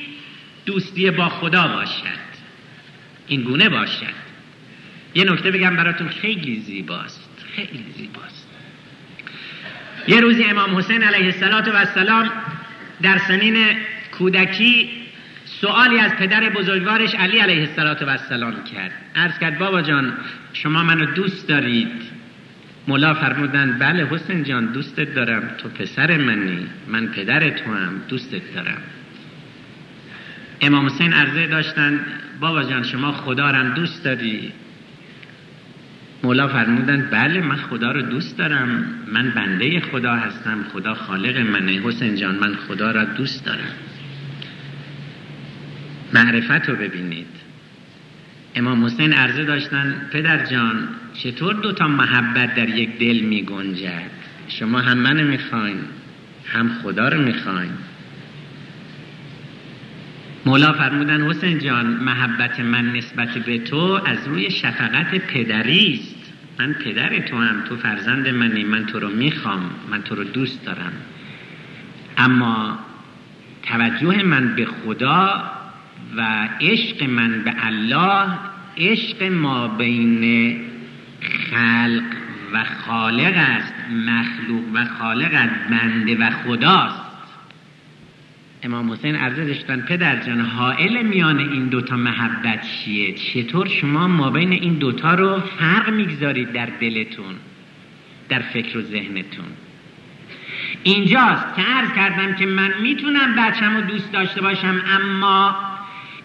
دوستی 0.66 1.12
با 1.12 1.30
خدا 1.30 1.68
باشد. 1.68 2.22
این 3.28 3.42
گونه 3.42 3.70
باشد. 3.70 4.22
یه 5.16 5.24
نکته 5.24 5.52
بگم 5.52 5.76
براتون 5.76 6.10
خیلی 6.10 6.60
زیباست. 6.60 7.30
خیلی 7.56 7.86
زیباست. 7.98 8.48
یه 10.08 10.20
روزی 10.22 10.44
امام 10.44 10.78
حسین 10.78 11.04
علیه 11.04 11.26
السلام 11.26 12.32
در 13.02 13.18
سنین 13.18 13.66
کودکی 14.18 14.90
سوالی 15.46 16.00
از 16.00 16.12
پدر 16.12 16.50
بزرگوارش 16.50 17.16
علی 17.16 17.40
علیه 17.40 17.70
السلام 17.78 18.64
کرد. 18.64 18.92
عرض 19.16 19.40
کرد 19.40 19.60
بابا 19.60 19.82
جان 19.82 20.14
شما 20.54 20.84
منو 20.84 21.06
دوست 21.06 21.48
دارید. 21.48 22.02
مولا 22.88 23.14
فرمودن 23.14 23.78
بله 23.80 24.06
حسین 24.06 24.44
جان 24.44 24.66
دوستت 24.66 25.16
دارم. 25.16 25.44
تو 25.58 25.70
پسر 25.70 26.18
منی 26.18 26.68
من 26.88 27.08
پدر 27.08 27.50
تو 27.50 27.74
هم 27.74 28.02
دوستت 28.08 28.54
دارم. 28.56 28.82
امام 30.62 30.86
حسین 30.86 31.14
عرضه 31.14 31.48
داشتن 31.48 32.00
بابا 32.40 32.64
جان 32.64 32.84
شما 32.84 33.12
خدا 33.12 33.52
رو 33.52 33.74
دوست 33.74 34.04
داری. 34.04 34.52
مولا 36.24 36.48
فرمودن 36.48 37.10
بله 37.12 37.42
من 37.42 37.56
خدا 37.56 37.92
رو 37.92 38.02
دوست 38.02 38.38
دارم. 38.38 38.86
من 39.12 39.30
بنده 39.30 39.80
خدا 39.80 40.16
هستم. 40.16 40.64
خدا 40.74 40.94
خالق 40.94 41.38
منه. 41.38 41.72
حسین 41.72 42.16
جان 42.16 42.36
من 42.36 42.56
خدا 42.56 42.92
را 42.92 43.04
دوست 43.04 43.46
دارم. 43.46 43.74
معرفت 46.14 46.70
رو 46.70 46.76
ببینید. 46.76 47.28
امام 48.56 48.86
حسین 48.86 49.14
عرضه 49.14 49.44
داشتن 49.46 49.96
پدر 50.12 50.46
جان 50.46 50.88
چطور 51.14 51.54
دوتا 51.54 51.88
محبت 51.88 52.56
در 52.56 52.70
یک 52.70 53.00
دل 53.00 53.20
می 53.20 53.42
گنجد 53.42 54.12
شما 54.48 54.80
هم 54.80 54.98
منو 54.98 55.28
می‌خواین 55.28 55.80
هم 56.54 56.72
خدا 56.84 57.10
رو 57.10 57.22
می‌خواین. 57.22 57.72
مولا 60.46 60.74
فرمودن 60.74 61.30
حسین 61.30 61.60
جان 61.60 61.86
محبت 61.86 62.60
من 62.60 62.94
نسبت 62.94 63.38
به 63.38 63.58
تو 63.58 64.02
از 64.06 64.28
روی 64.28 64.52
شفقت 64.52 65.16
پدری 65.16 66.00
است. 66.04 66.16
من 66.60 66.74
پدر 66.74 67.20
تو 67.20 67.38
هم 67.38 67.62
تو 67.70 67.76
فرزند 67.76 68.28
منی 68.28 68.64
من 68.64 68.86
تو 68.86 69.00
رو 69.00 69.10
می‌خوام 69.10 69.70
من 69.92 70.02
تو 70.02 70.16
رو 70.16 70.24
دوست 70.24 70.66
دارم. 70.66 70.94
اما 72.18 72.80
توجه 73.64 74.24
من 74.24 74.56
به 74.56 74.66
خدا 74.66 75.44
و 76.18 76.48
عشق 76.62 77.04
من 77.04 77.44
به 77.44 77.54
الله 77.66 78.28
عشق 78.78 79.24
ما 79.24 79.68
بین 79.68 80.56
خلق 81.22 82.04
و 82.54 82.64
خالق 82.86 83.34
است 83.38 83.74
مخلوق 83.92 84.64
و 84.74 84.86
خالق 84.86 85.34
است 85.34 85.56
بنده 85.70 86.16
و 86.16 86.30
خداست. 86.30 87.01
امام 88.64 88.92
حسین 88.92 89.16
عرضه 89.16 89.46
داشتن 89.46 89.82
پدر 89.82 90.16
جان 90.16 90.42
حائل 90.42 91.02
میان 91.02 91.40
این 91.40 91.66
دوتا 91.66 91.96
محبت 91.96 92.62
چیه؟ 92.62 93.14
چطور 93.14 93.68
شما 93.68 94.08
ما 94.08 94.30
بین 94.30 94.52
این 94.52 94.74
دوتا 94.74 95.14
رو 95.14 95.40
فرق 95.40 95.90
می‌گذارید 95.90 96.52
در 96.52 96.66
دلتون 96.66 97.36
در 98.30 98.40
فکر 98.40 98.78
و 98.78 98.82
ذهنتون؟ 98.82 99.46
اینجاست 100.84 101.56
که 101.56 101.62
عرض 101.62 101.94
کردم 101.94 102.36
که 102.36 102.46
من 102.46 102.74
می‌تونم 102.82 103.36
بچم 103.36 103.76
رو 103.76 103.82
دوست 103.82 104.12
داشته 104.12 104.42
باشم 104.42 104.82
اما 104.92 105.56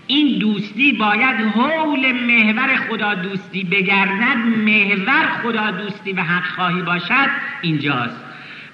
این 0.06 0.38
دوستی 0.38 0.92
باید 0.92 1.36
حول 1.40 2.12
محور 2.12 2.76
خدا 2.76 3.14
دوستی 3.14 3.64
بگردد 3.64 4.36
محور 4.66 5.26
خدا 5.42 5.70
دوستی 5.70 6.12
و 6.12 6.20
حق 6.20 6.44
خواهی 6.44 6.82
باشد 6.82 7.30
اینجاست. 7.62 8.20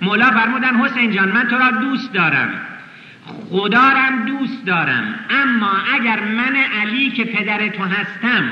مولا 0.00 0.30
فرمودن 0.30 0.74
حسین 0.76 1.10
جان 1.10 1.32
من 1.32 1.48
تو 1.48 1.58
را 1.58 1.70
دوست 1.70 2.12
دارم. 2.12 2.71
خدارم 3.26 4.24
دوست 4.26 4.66
دارم. 4.66 5.14
اما 5.30 5.72
اگر 5.94 6.20
من 6.20 6.56
علی 6.56 7.10
که 7.10 7.24
پدر 7.24 7.68
تو 7.68 7.82
هستم 7.82 8.44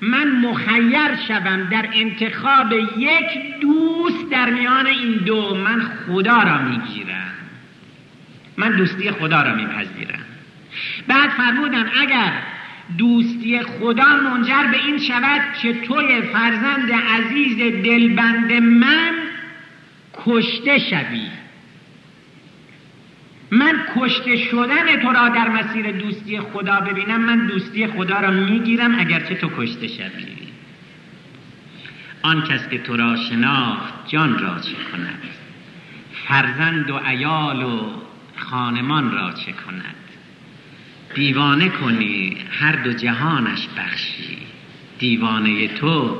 من 0.00 0.30
مخیر 0.30 1.16
شوم 1.28 1.68
در 1.70 1.88
انتخاب 1.92 2.72
یک 2.98 3.60
دوست 3.60 4.30
در 4.30 4.50
میان 4.50 4.86
این 4.86 5.12
دو. 5.12 5.54
من 5.54 5.80
خدا 5.80 6.42
را 6.42 6.62
می‌گیرم. 6.62 7.32
من 8.56 8.76
دوستی 8.76 9.10
خدا 9.10 9.42
را 9.42 9.54
میپذیرم. 9.54 10.24
بعد 11.08 11.30
فرمودن 11.30 11.90
اگر 12.00 12.32
دوستی 12.98 13.62
خدا 13.62 14.16
منجر 14.16 14.66
به 14.70 14.76
این 14.86 14.98
شود 14.98 15.40
که 15.62 15.72
توی 15.72 16.22
فرزند 16.22 16.92
عزیز 16.92 17.58
دلبند 17.84 18.52
من 18.52 19.12
کشته 20.24 20.78
شوی. 20.78 21.28
من 23.50 23.82
کشته 23.96 24.36
شدن 24.36 25.02
تو 25.02 25.12
را 25.12 25.28
در 25.28 25.48
مسیر 25.48 25.92
دوستی 25.92 26.40
خدا 26.40 26.80
ببینم 26.80 27.20
من 27.20 27.46
دوستی 27.46 27.86
خدا 27.86 28.20
را 28.20 28.30
می‌گیرم 28.30 29.00
اگرچه 29.00 29.34
تو 29.34 29.50
کشته 29.58 29.88
شوی. 29.88 30.38
آن 32.22 32.42
کس 32.42 32.68
که 32.68 32.78
تو 32.78 32.96
را 32.96 33.16
شناخت 33.16 34.08
جان 34.08 34.38
را 34.38 34.58
چه 34.60 34.76
کند؟ 34.92 35.22
فرزند 36.28 36.90
و 36.90 37.00
ایال 37.06 37.62
و 37.62 37.90
خانمان 38.36 39.12
را 39.12 39.32
چه 39.32 39.52
کند؟ 39.52 39.94
دیوانه 41.14 41.68
کنی 41.68 42.36
هر 42.50 42.72
دو 42.72 42.92
جهانش 42.92 43.68
بخشی. 43.76 44.38
دیوانه 44.98 45.68
تو 45.68 46.18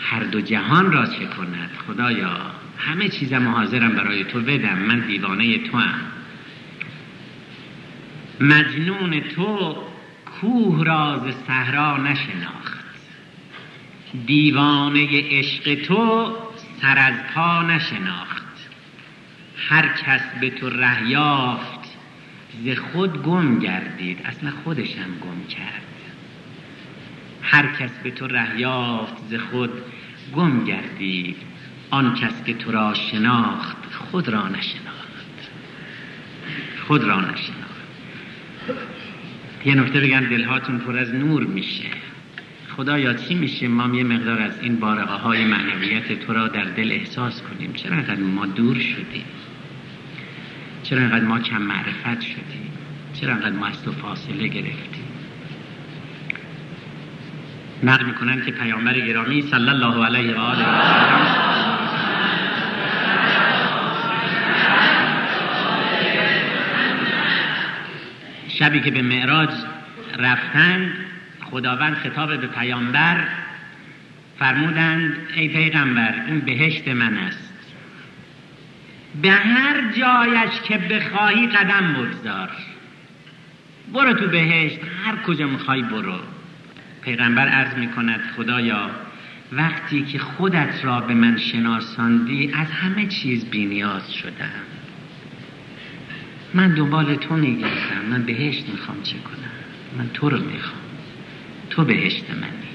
هر 0.00 0.22
دو 0.22 0.40
جهان 0.40 0.92
را 0.92 1.06
چه 1.06 1.26
کند؟ 1.26 1.70
خدایا 1.86 2.36
همه 2.78 3.08
چیزم 3.08 3.48
حاضرم 3.48 3.92
برای 3.92 4.24
تو 4.24 4.40
بدم 4.40 4.78
من 4.78 5.00
دیوانه 5.00 5.58
تو 5.58 5.78
هم 5.78 6.00
مجنون 8.40 9.20
تو 9.20 9.76
کوه 10.40 10.84
راز 10.84 11.34
صحرا 11.46 11.96
نشناخت. 11.96 12.84
دیوانه 14.26 15.08
عشق 15.30 15.74
تو 15.74 16.32
سر 16.80 16.98
از 16.98 17.14
پا 17.34 17.62
نشناخت. 17.62 18.42
هر 19.68 19.88
کس 19.88 20.20
به 20.40 20.50
تو 20.50 20.70
ره 20.70 21.08
یافت 21.08 21.80
ز 22.64 22.68
خود 22.78 23.22
گم 23.22 23.58
گردید. 23.58 24.18
اصلا 24.24 24.52
خودش 24.64 24.96
هم 24.96 25.10
گم 25.10 25.46
کرد. 25.48 25.82
هر 27.42 27.66
کس 27.66 27.90
به 28.02 28.10
تو 28.10 28.26
ره 28.26 28.60
یافت 28.60 29.16
ز 29.30 29.34
خود 29.34 29.70
گم 30.34 30.64
گردید. 30.64 31.36
آن 31.90 32.14
کس 32.14 32.44
که 32.46 32.54
تو 32.54 32.72
را 32.72 32.94
شناخت 32.94 33.94
خود 33.94 34.28
را 34.28 34.48
نشناخت. 34.48 35.10
خود 36.86 37.04
را 37.04 37.20
نشناخت. 37.20 37.69
یه 39.64 39.74
نکته 39.74 40.00
بگم 40.00 40.20
دلهاتون 40.20 40.78
پر 40.78 40.98
از 40.98 41.14
نور 41.14 41.44
میشه. 41.44 41.88
خدایا 42.76 43.14
چی 43.14 43.34
میشه؟ 43.34 43.68
ما 43.68 43.96
یه 43.96 44.04
مقدار 44.04 44.42
از 44.42 44.52
این 44.60 44.76
بارقه 44.76 45.14
های 45.14 45.44
معنویت 45.44 46.26
تو 46.26 46.32
را 46.32 46.48
در 46.48 46.64
دل 46.64 46.92
احساس 46.92 47.42
کنیم. 47.42 47.72
چرا 47.72 47.96
اینقدر 47.96 48.22
ما 48.22 48.46
دور 48.46 48.78
شدیم؟ 48.78 49.24
چرا 50.82 50.98
اینقدر 50.98 51.24
ما 51.24 51.38
کم 51.38 51.62
معرفت 51.62 52.20
شدیم؟ 52.20 52.72
چرا 53.20 53.32
اینقدر 53.32 53.56
ما 53.56 53.66
از 53.66 53.82
تو 53.82 53.92
فاصله 53.92 54.48
گرفتیم؟ 54.48 55.04
نقل 57.82 58.04
می‌کنن 58.04 58.44
که 58.44 58.50
پیامبر 58.50 59.00
گرامی 59.00 59.42
صلی 59.42 59.68
الله 59.68 60.06
علیه 60.06 60.34
و 60.34 60.38
آله 60.38 60.64
شبی 68.60 68.80
که 68.80 68.90
به 68.90 69.02
معراج 69.02 69.50
رفتند 70.18 70.92
خداوند 71.50 71.94
خطاب 71.94 72.40
به 72.40 72.46
پیامبر 72.46 73.24
فرمودند 74.38 75.16
ای 75.34 75.48
پیغمبر 75.48 76.14
این 76.26 76.40
بهشت 76.40 76.88
من 76.88 77.16
است. 77.16 77.52
به 79.22 79.30
هر 79.30 79.92
جایش 79.92 80.60
که 80.64 80.78
بخواهی 80.78 81.46
قدم 81.46 81.92
بگذار. 81.92 82.50
برو 83.92 84.12
تو 84.12 84.26
بهشت 84.26 84.78
هر 85.04 85.16
کجا 85.16 85.46
می‌خوای 85.46 85.82
برو. 85.82 86.18
پیغمبر 87.02 87.48
عرض 87.48 87.74
می‌کند 87.74 88.20
خدایا 88.36 88.90
وقتی 89.52 90.04
که 90.04 90.18
خودت 90.18 90.84
را 90.84 91.00
به 91.00 91.14
من 91.14 91.38
شناساندی 91.38 92.52
از 92.54 92.70
همه 92.70 93.06
چیز 93.06 93.44
بینیاز 93.44 94.12
شدم 94.12 94.79
من 96.54 96.74
دنبال 96.74 97.14
تو 97.14 97.34
میگردم 97.34 98.04
من 98.10 98.22
بهشت 98.22 98.68
می‌خوام 98.68 99.02
چه 99.02 99.16
کنم؟ 99.18 99.50
من 99.98 100.10
تو 100.14 100.30
رو 100.30 100.36
می‌خوام. 100.36 100.80
تو 101.70 101.84
بهشت 101.84 102.30
منی. 102.30 102.70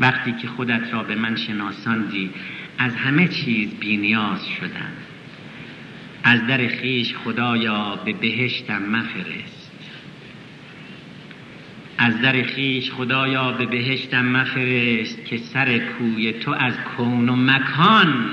وقتی 0.00 0.32
که 0.32 0.48
خودت 0.48 0.92
را 0.92 1.02
به 1.02 1.14
من 1.14 1.36
شناساندی 1.36 2.30
از 2.78 2.94
همه 2.94 3.28
چیز 3.28 3.74
بینیاز 3.74 4.46
شدم. 4.60 4.92
از 6.24 6.46
در 6.46 6.68
خیش 6.68 7.14
خدایا 7.14 7.96
به 8.04 8.12
بهشتم 8.12 8.82
مفرست. 8.82 9.70
از 11.98 12.20
در 12.20 12.42
خیش 12.42 12.90
خدایا 12.90 13.52
به 13.52 13.66
بهشتم 13.66 14.24
مفرست 14.24 15.24
که 15.24 15.36
سر 15.36 15.78
کوی 15.78 16.32
تو 16.32 16.50
از 16.50 16.74
کون 16.96 17.28
و 17.28 17.36
مکان 17.36 18.30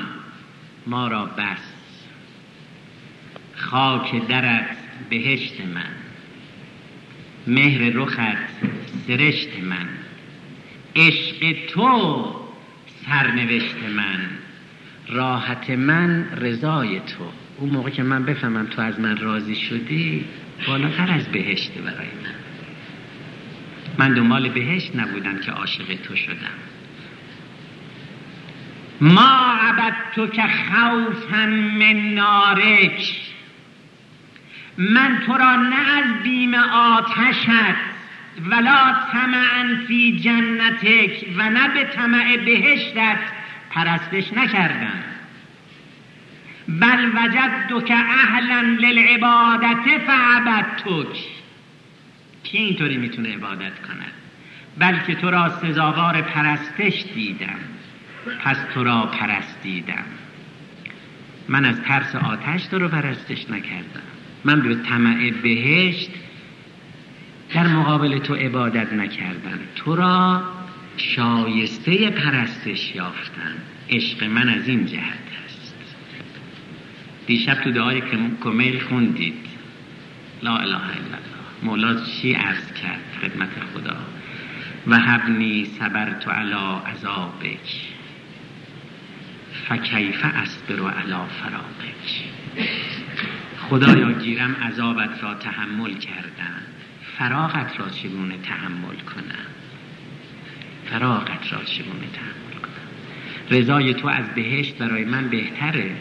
ما 0.87 1.07
را 1.07 1.25
بس 1.25 1.72
خاک 3.63 4.27
درت 4.27 4.77
بهشت 5.09 5.61
من. 5.61 5.93
مهر 7.47 7.81
رخت 7.93 8.37
سرشت 9.07 9.59
من. 9.63 9.87
عشق 10.95 11.55
تو 11.67 12.35
سرنوشت 13.05 13.75
من. 13.95 14.29
راحت 15.09 15.69
من 15.69 16.25
رضای 16.37 16.99
تو. 16.99 17.23
اون 17.57 17.69
موقع 17.69 17.89
که 17.89 18.03
من 18.03 18.25
بفهمم 18.25 18.65
تو 18.65 18.81
از 18.81 18.99
من 18.99 19.17
راضی 19.17 19.55
شدی 19.55 20.25
بالاتر 20.67 21.11
از 21.11 21.27
بهشت 21.27 21.71
برای 21.71 22.07
من. 22.23 22.33
من 23.97 24.13
دنبال 24.13 24.49
بهشت 24.49 24.95
نبودم 24.95 25.39
که 25.39 25.51
عاشق 25.51 25.95
تو 26.03 26.15
شدم. 26.15 26.57
ما 29.01 29.57
عبدتو 29.61 30.27
که 30.27 30.41
خوفا 30.41 31.45
من 31.79 32.13
نارک. 32.13 33.32
من 34.77 35.21
تو 35.25 35.37
را 35.37 35.55
نه 35.55 35.75
از 35.75 36.23
بیم 36.23 36.53
آتشت 36.53 37.49
ولا 38.49 38.95
طمعا 39.11 39.85
فی 39.87 40.19
جنتک 40.19 41.25
و 41.37 41.49
نه 41.49 41.67
به 41.67 41.83
طمع 41.83 42.37
بهشتت 42.37 43.19
پرستش 43.69 44.33
نکردم. 44.33 45.03
بل 46.67 47.05
وجدت 47.05 47.85
که 47.85 47.95
اهلا 47.95 48.61
للعبادت 48.61 50.01
فعبدتک. 50.07 51.17
کی 52.43 52.57
اینطوری 52.57 52.97
می‌تونه 52.97 53.33
عبادت 53.33 53.81
کند؟ 53.87 54.11
بلکه 54.77 55.15
تو 55.15 55.31
را 55.31 55.49
سزاوار 55.49 56.21
پرستش 56.21 57.03
دیدم. 57.15 57.59
پس 58.43 58.57
تو 58.73 58.83
را 58.83 59.01
پرستیدم. 59.01 60.03
من 61.49 61.65
از 61.65 61.81
ترس 61.81 62.15
آتش 62.15 62.65
تو 62.65 62.79
رو 62.79 62.87
پرستش 62.87 63.49
نکردم. 63.49 64.12
من 64.45 64.61
به 64.61 64.75
طمع 64.75 65.31
بهشت 65.31 66.09
در 67.53 67.67
مقابل 67.67 68.17
تو 68.17 68.35
عبادت 68.35 68.93
نکردم. 68.93 69.59
تو 69.75 69.95
را 69.95 70.43
شایسته 70.97 72.09
پرستش 72.09 72.95
یافتم. 72.95 73.55
عشق 73.89 74.23
من 74.23 74.49
از 74.49 74.67
این 74.67 74.85
جهت 74.85 75.19
است. 75.45 75.75
دیشب 77.27 77.53
تو 77.53 77.71
دعای 77.71 78.01
کمیل 78.43 78.79
خوندید. 78.79 79.45
لا 80.43 80.57
اله 80.57 80.75
الا 80.75 80.75
الله. 80.75 81.19
مولا 81.63 82.01
چی 82.05 82.33
عرض 82.33 82.73
کرد 82.73 83.01
خدمت 83.21 83.49
خدا؟ 83.73 83.95
و 84.87 84.99
حبنی 84.99 85.65
صبر 85.65 86.13
تو 86.19 86.31
علا 86.31 86.77
عذابک. 86.77 87.81
فکیف 89.69 90.25
اصبر 90.25 90.89
علا 90.91 91.25
فراقک. 91.25 92.23
خدایا 93.73 94.11
گیرم 94.11 94.55
عذابت 94.55 95.23
را 95.23 95.33
تحمل 95.33 95.93
کردم 95.93 96.61
فراغت 97.17 97.79
را 97.79 97.89
چگونه 97.89 98.37
تحمل 98.37 98.95
کنم؟ 98.95 99.45
فراغت 100.85 101.53
را 101.53 101.63
چگونه 101.63 102.07
تحمل 102.13 102.61
کنم؟ 102.61 103.57
رضای 103.57 103.93
تو 103.93 104.07
از 104.07 104.25
بهشت 104.35 104.77
برای 104.77 105.05
من 105.05 105.29
بهتره. 105.29 105.95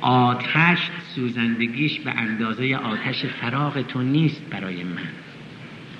آتش 0.00 0.78
سوزندگیش 1.14 2.00
به 2.00 2.10
اندازه 2.10 2.76
آتش 2.76 3.26
فراغ 3.26 3.82
تو 3.82 4.02
نیست 4.02 4.42
برای 4.50 4.84
من. 4.84 5.08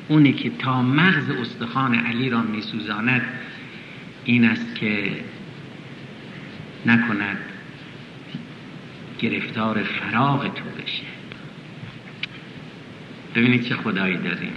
اونی 0.09 0.33
که 0.33 0.51
تا 0.51 0.83
مغز 0.83 1.31
استخوان 1.31 1.95
علی 1.95 2.31
را 2.31 2.43
میسوزاند 2.43 3.23
این 4.25 4.45
است 4.45 4.75
که 4.75 5.13
نکند 6.87 7.52
گرفتار 9.23 9.83
فراغ 9.83 10.55
تو 10.55 10.65
بشه. 10.83 11.03
ببینید 13.35 13.69
چه 13.69 13.77
خدایی 13.77 14.17
داریم. 14.17 14.53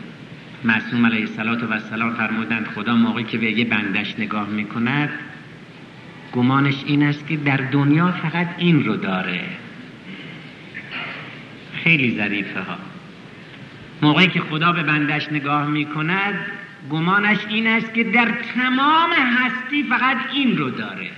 معصوم 0.64 1.06
علیه 1.06 1.28
السلام 1.72 2.14
فرمودند 2.14 2.68
خدا 2.76 2.96
موقعی 2.96 3.24
که 3.24 3.38
به 3.38 3.52
یه 3.52 3.66
بندش 3.66 4.20
نگاه 4.20 4.50
می‌کند 4.50 5.10
گمانش 6.32 6.76
این 6.86 7.04
است 7.04 7.28
که 7.28 7.38
در 7.38 7.58
دنیا 7.58 8.12
فقط 8.12 8.48
این 8.58 8.86
رو 8.86 8.96
داره. 8.96 9.42
خیلی 11.84 12.18
ظریفه 12.18 12.62
ها. 12.62 12.78
موقعی 14.02 14.28
که 14.28 14.40
خدا 14.40 14.72
به 14.72 14.84
بندش 14.84 15.32
نگاه 15.32 15.68
می‌کند 15.68 16.36
گمانش 16.90 17.38
این 17.50 17.68
است 17.68 17.94
که 17.94 18.04
در 18.04 18.32
تمام 18.56 19.12
هستی 19.12 19.84
فقط 19.84 20.18
این 20.34 20.58
رو 20.58 20.70
داره. 20.70 21.10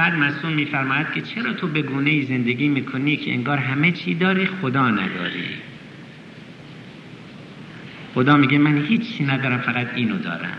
بعد 0.00 0.14
مسئول 0.14 0.52
میفرماید 0.52 1.12
که 1.14 1.20
چرا 1.20 1.52
تو 1.52 1.66
به 1.66 1.82
گونه 1.82 2.10
ای 2.10 2.22
زندگی 2.22 2.68
می‌کنی 2.68 3.16
که 3.16 3.32
انگار 3.32 3.58
همه 3.58 3.92
چی 3.92 4.14
داری 4.14 4.46
خدا 4.46 4.90
نداری؟ 4.90 5.44
خدا 8.14 8.36
میگه 8.36 8.58
من 8.58 8.78
هیچی 8.78 9.24
ندارم 9.24 9.58
فقط 9.58 9.86
اینو 9.94 10.18
دارم. 10.18 10.58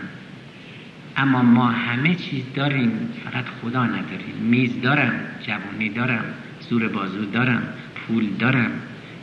اما 1.16 1.42
ما 1.42 1.70
همه 1.70 2.14
چیز 2.14 2.44
داریم 2.54 2.92
فقط 3.24 3.44
خدا 3.62 3.84
نداریم 3.86 4.34
میز 4.40 4.80
دارم 4.80 5.12
جوانی 5.46 5.88
دارم 5.88 6.24
زور 6.60 6.88
بازو 6.88 7.24
دارم 7.24 7.62
پول 7.94 8.26
دارم. 8.38 8.70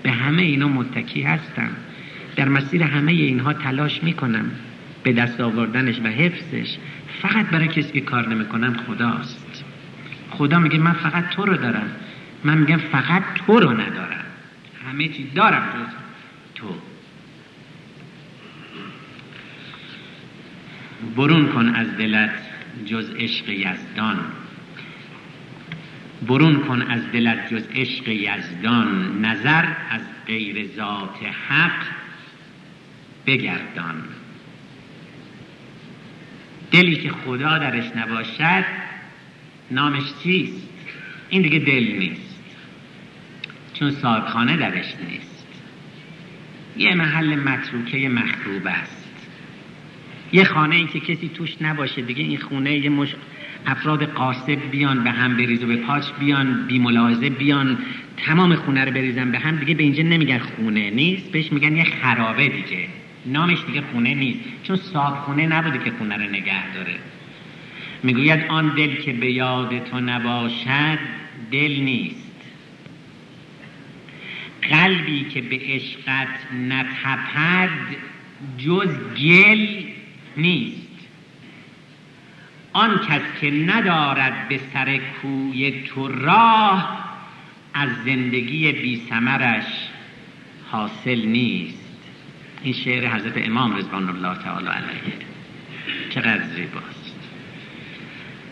به 0.04 0.12
همه 0.12 0.42
اینا 0.42 0.68
متکی 0.68 1.22
هستم. 1.22 1.70
در 2.36 2.50
مسیر 2.50 2.84
همه 2.84 3.12
اینها 3.12 3.54
تلاش 3.54 4.04
می‌کنم. 4.04 4.52
به 5.04 5.14
دست 5.14 5.42
آوردنش 5.42 6.00
و 6.00 6.08
حفظش. 6.08 6.78
فقط 7.22 7.46
برای 7.46 7.68
کسی 7.68 7.92
که 7.92 8.02
کار 8.02 8.28
نمی‌کنم 8.28 8.74
خداست. 8.88 9.49
خدا 10.40 10.60
میگه 10.60 10.78
من 10.78 10.94
فقط 10.94 11.30
تو 11.30 11.46
رو 11.46 11.58
دارم. 11.58 11.92
من 12.44 12.58
میگم 12.58 12.78
فقط 12.78 13.24
تو 13.36 13.60
رو 13.60 13.74
ندارم. 13.74 14.26
همه 14.88 15.08
چیز 15.08 15.34
دارم 15.34 15.64
جز 15.74 15.94
تو. 16.56 16.68
برون 21.16 21.48
کن 21.48 21.76
از 21.76 21.98
دلت 21.98 22.32
جز 22.86 23.10
عشق 23.16 23.50
یزدان. 23.50 24.20
برون 26.28 26.60
کن 26.60 26.82
از 26.82 27.12
دلت 27.12 27.54
جز 27.54 27.68
عشق 27.76 28.08
یزدان. 28.08 29.20
نظر 29.26 29.66
از 29.90 30.02
غیر 30.28 30.70
ذات 30.76 31.18
حق 31.50 31.86
بگردان. 33.26 34.04
دلی 36.72 36.96
که 36.96 37.10
خدا 37.10 37.58
درش 37.58 37.92
نباشد 37.96 38.89
نامش 39.72 40.04
چیست؟ 40.24 40.68
این 41.30 41.42
دیگه 41.42 41.60
دل 41.60 41.98
نیست. 42.00 42.40
چون 43.74 43.92
صاحبخانه 43.92 44.58
درش 44.58 44.94
نیست. 45.10 45.48
یه 46.78 46.96
محل 46.96 47.36
متروکه 47.36 48.10
مخروب 48.10 48.68
است. 48.68 49.10
یه 50.32 50.44
خانه 50.44 50.76
ای 50.76 50.88
که 50.88 51.00
کسی 51.00 51.30
توش 51.30 51.62
نباشه 51.62 52.02
دیگه 52.02 52.24
این 52.24 52.38
خونه 52.38 52.78
یه 52.78 52.90
مش 52.90 53.16
افراد 53.66 54.04
قاصد 54.04 54.70
بیان 54.72 55.04
به 55.04 55.12
هم 55.12 55.38
بریز 55.38 55.64
و 55.64 55.68
به 55.68 55.76
پاچ 55.76 56.06
بیان 56.20 56.68
بی 56.68 56.80
ملاحظه 56.80 57.30
بیان 57.30 57.78
تمام 58.18 58.56
خونه 58.56 58.86
رو 58.86 58.92
بریزن 58.92 59.32
به 59.32 59.40
هم 59.40 59.56
دیگه 59.56 59.76
به 59.76 59.84
اینجا 59.84 60.04
نمیگن 60.04 60.40
خونه 60.40 60.90
نیست 60.90 61.32
بهش 61.32 61.52
میگن 61.52 61.76
یه 61.76 61.84
خرابه 61.84 62.50
دیگه. 62.50 62.88
نامش 63.26 63.58
دیگه 63.68 63.82
خونه 63.92 64.14
نیست. 64.14 64.40
چون 64.64 64.76
صاحب 64.76 65.16
خونه 65.16 65.48
نبوده 65.48 65.84
که 65.84 65.92
خونه 65.98 66.18
رو 66.18 66.24
نگه 66.24 66.74
داره. 66.74 66.96
می‌گوید 68.04 68.46
آن 68.50 68.70
دل 68.70 68.96
که 68.96 69.14
به 69.14 69.32
یاد 69.32 69.84
تو 69.84 70.00
نباشد 70.00 71.00
دل 71.52 71.72
نیست. 71.72 72.30
قلبی 74.62 75.24
که 75.24 75.42
به 75.42 75.60
عشقت 75.64 76.54
نتپد 76.54 77.70
جز 78.58 78.90
گل 79.18 79.68
نیست. 80.38 80.90
آن 82.74 83.00
کس 83.10 83.22
که 83.42 83.52
ندارد 83.52 84.48
به 84.50 84.60
سر 84.74 85.00
کوی 85.22 85.72
تو 85.72 86.08
راه 86.08 87.06
از 87.74 87.90
زندگی 88.06 88.72
بی 88.72 89.02
سمرش 89.10 89.66
حاصل 90.72 91.20
نیست. 91.26 91.78
این 92.64 92.74
شعر 92.74 93.16
حضرت 93.16 93.34
امام 93.38 93.76
رضوان 93.76 94.10
الله 94.10 94.44
تعالی 94.44 94.68
علیه. 94.68 95.14
چقدر 96.10 96.44
زیباست. 96.44 96.99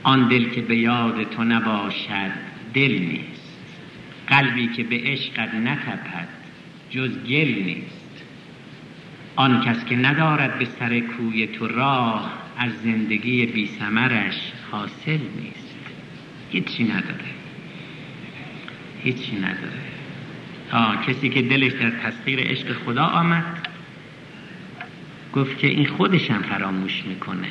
آن 0.07 0.27
دل 0.27 0.49
که 0.49 0.61
به 0.61 0.77
یاد 0.77 1.23
تو 1.23 1.43
نباشد 1.43 2.31
دل 2.73 2.91
نیست. 2.91 3.57
قلبی 4.27 4.67
که 4.67 4.83
به 4.83 5.01
عشقت 5.03 5.53
نتپد 5.55 6.27
جز 6.89 7.09
گل 7.09 7.63
نیست. 7.65 8.23
آن 9.35 9.61
کس 9.61 9.85
که 9.85 9.95
ندارد 9.95 10.59
به 10.59 10.65
سر 10.79 10.99
کوی 10.99 11.47
تو 11.47 11.67
راه 11.67 12.33
از 12.57 12.71
زندگی 12.83 13.45
بی 13.45 13.67
سمرش 13.79 14.35
حاصل 14.71 15.19
نیست. 15.41 15.75
هیچی 16.51 16.83
نداره. 16.83 17.31
هیچی 19.03 19.35
نداره. 19.35 19.81
تا 20.71 20.95
کسی 20.95 21.29
که 21.29 21.41
دلش 21.41 21.71
در 21.71 21.89
تسخیر 21.89 22.39
عشق 22.39 22.73
خدا 22.73 23.05
آمد 23.05 23.67
گفت 25.33 25.57
که 25.57 25.67
این 25.67 25.87
خودشم 25.87 26.41
فراموش 26.41 27.03
می‌کنه. 27.05 27.47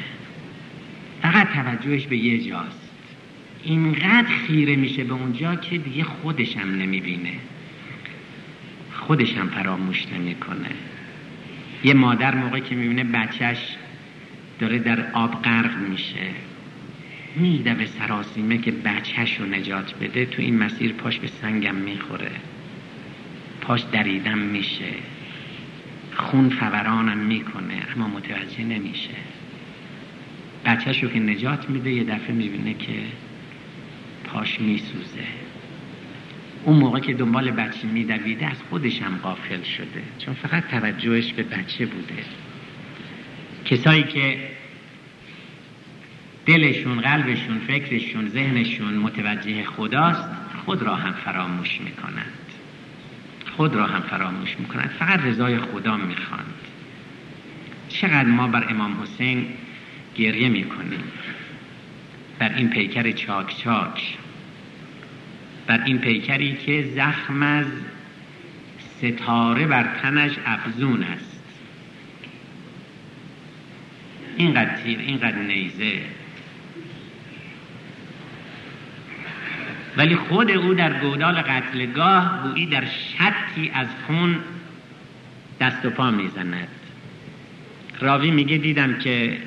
فقط 1.27 1.49
توجهش 1.49 2.07
به 2.07 2.17
یه 2.17 2.39
جاست. 2.39 2.91
اینقدر 3.63 4.29
خیره 4.47 4.77
میشه 4.77 5.05
به 5.05 5.13
اونجا 5.13 5.55
که 5.55 5.79
دیگه 5.79 6.05
خودشم 6.05 6.61
نمی‌بینه. 6.61 7.33
خودشم 8.93 9.47
فراموش 9.49 10.07
نمی‌کنه 10.15 10.71
یه 11.85 11.95
مادر 11.95 12.35
موقعی 12.35 12.61
که 12.61 12.75
می‌بینه 12.75 13.05
بچهش 13.05 13.77
داره 14.59 14.79
در 14.79 15.13
آب 15.13 15.43
غرق 15.43 15.79
میشه. 15.91 16.27
میده 17.37 17.75
به 17.75 17.87
سراسیمه 17.87 18.59
که 18.59 18.71
بچهش 18.71 19.41
رو 19.41 19.47
نجات 19.47 19.95
بده 20.01 20.27
تو 20.27 20.43
این 20.43 20.59
مسیر 20.59 20.93
پاش 20.93 21.19
به 21.19 21.27
سنگم 21.27 21.75
می‌خوره. 21.75 22.31
پاش 23.61 23.83
دریدم 23.93 24.39
میشه. 24.39 24.93
خون 26.17 26.49
فورانم 26.49 27.19
می‌کنه 27.19 27.75
اما 27.97 28.09
متوجه 28.09 28.65
نمیشه. 28.65 29.15
بچهش 30.67 31.03
رو 31.03 31.09
که 31.09 31.21
نجات 31.21 31.71
میده 31.71 31.91
یه 31.91 32.05
دفعه 32.05 32.33
می‌بینه 32.33 32.75
که 32.75 32.93
پاش 34.25 34.61
میسوزه. 34.61 35.25
اون 36.65 36.77
موقع 36.77 37.01
که 37.01 37.15
دنبال 37.15 37.51
بچه 37.51 37.87
میدویده 37.89 38.47
از 38.47 38.57
خودش 38.71 39.03
هم 39.03 39.17
غافل 39.17 39.63
شده. 39.63 40.03
چون 40.19 40.35
فقط 40.35 40.69
توجهش 40.69 41.33
به 41.33 41.43
بچه 41.43 41.87
بوده. 41.87 42.25
کسایی 43.65 44.03
که 44.03 44.39
دلشون 46.47 47.01
قلبشون 47.01 47.59
فکرشون 47.59 48.29
ذهنشون 48.29 48.95
متوجه 48.95 49.65
خداست 49.65 50.29
خود 50.65 50.83
را 50.83 50.95
هم 50.97 51.13
فراموش 51.13 51.81
می‌کنند. 51.81 52.33
خود 53.57 53.75
را 53.75 53.87
هم 53.87 54.01
فراموش 54.03 54.57
می‌کنند. 54.59 54.91
فقط 54.99 55.21
رضای 55.21 55.59
خدا 55.59 55.97
می‌خواند 55.97 56.55
چقدر 57.89 58.29
ما 58.29 58.47
بر 58.49 58.67
امام 58.71 59.03
حسین 59.03 59.47
گریه 60.17 60.49
می‌کنیم 60.49 61.03
بر 62.39 62.55
این 62.55 62.71
پیکر 62.71 63.13
چاک 63.13 63.63
چاک. 63.63 64.17
بر 65.67 65.85
این 65.85 65.99
پیکری 65.99 66.57
که 66.57 66.91
زخم 66.95 67.43
از 67.43 67.67
ستاره 68.99 69.67
بر 69.67 69.89
تنش 70.03 70.33
افزون 70.47 71.03
است. 71.03 71.41
اینقدر 74.37 74.77
تیر 74.77 74.99
اینقدر 74.99 75.39
نیزه. 75.39 76.01
ولی 79.97 80.17
خود 80.17 80.51
او 80.51 80.75
در 80.75 81.01
گودال 81.01 81.35
قتلگاه 81.35 82.43
گویی 82.43 82.67
در 82.67 82.85
شطی 82.85 83.71
از 83.75 83.87
خون 84.07 84.37
دست 85.61 85.85
و 85.85 85.91
پا 85.91 86.11
می‌زند. 86.11 86.69
راوی 88.01 88.31
میگه 88.31 88.57
دیدم 88.59 88.99
که 88.99 89.39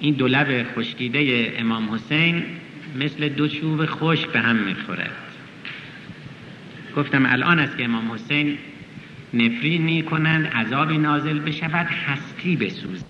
این 0.00 0.14
دو 0.14 0.28
لب 0.28 0.66
خشکیده 0.74 1.52
امام 1.58 1.94
حسین 1.94 2.42
مثل 2.98 3.28
دو 3.28 3.48
چوب 3.48 3.86
خشک 3.86 4.26
به 4.26 4.40
هم 4.40 4.56
می‌خورد. 4.56 5.10
گفتم 6.96 7.26
الان 7.26 7.58
است 7.58 7.76
که 7.76 7.84
امام 7.84 8.12
حسین 8.12 8.58
نفرینی 9.34 10.02
کنند 10.02 10.46
عذابی 10.46 10.98
نازل 10.98 11.38
بشود 11.38 11.86
هستی 11.86 12.56
بسوز 12.56 13.04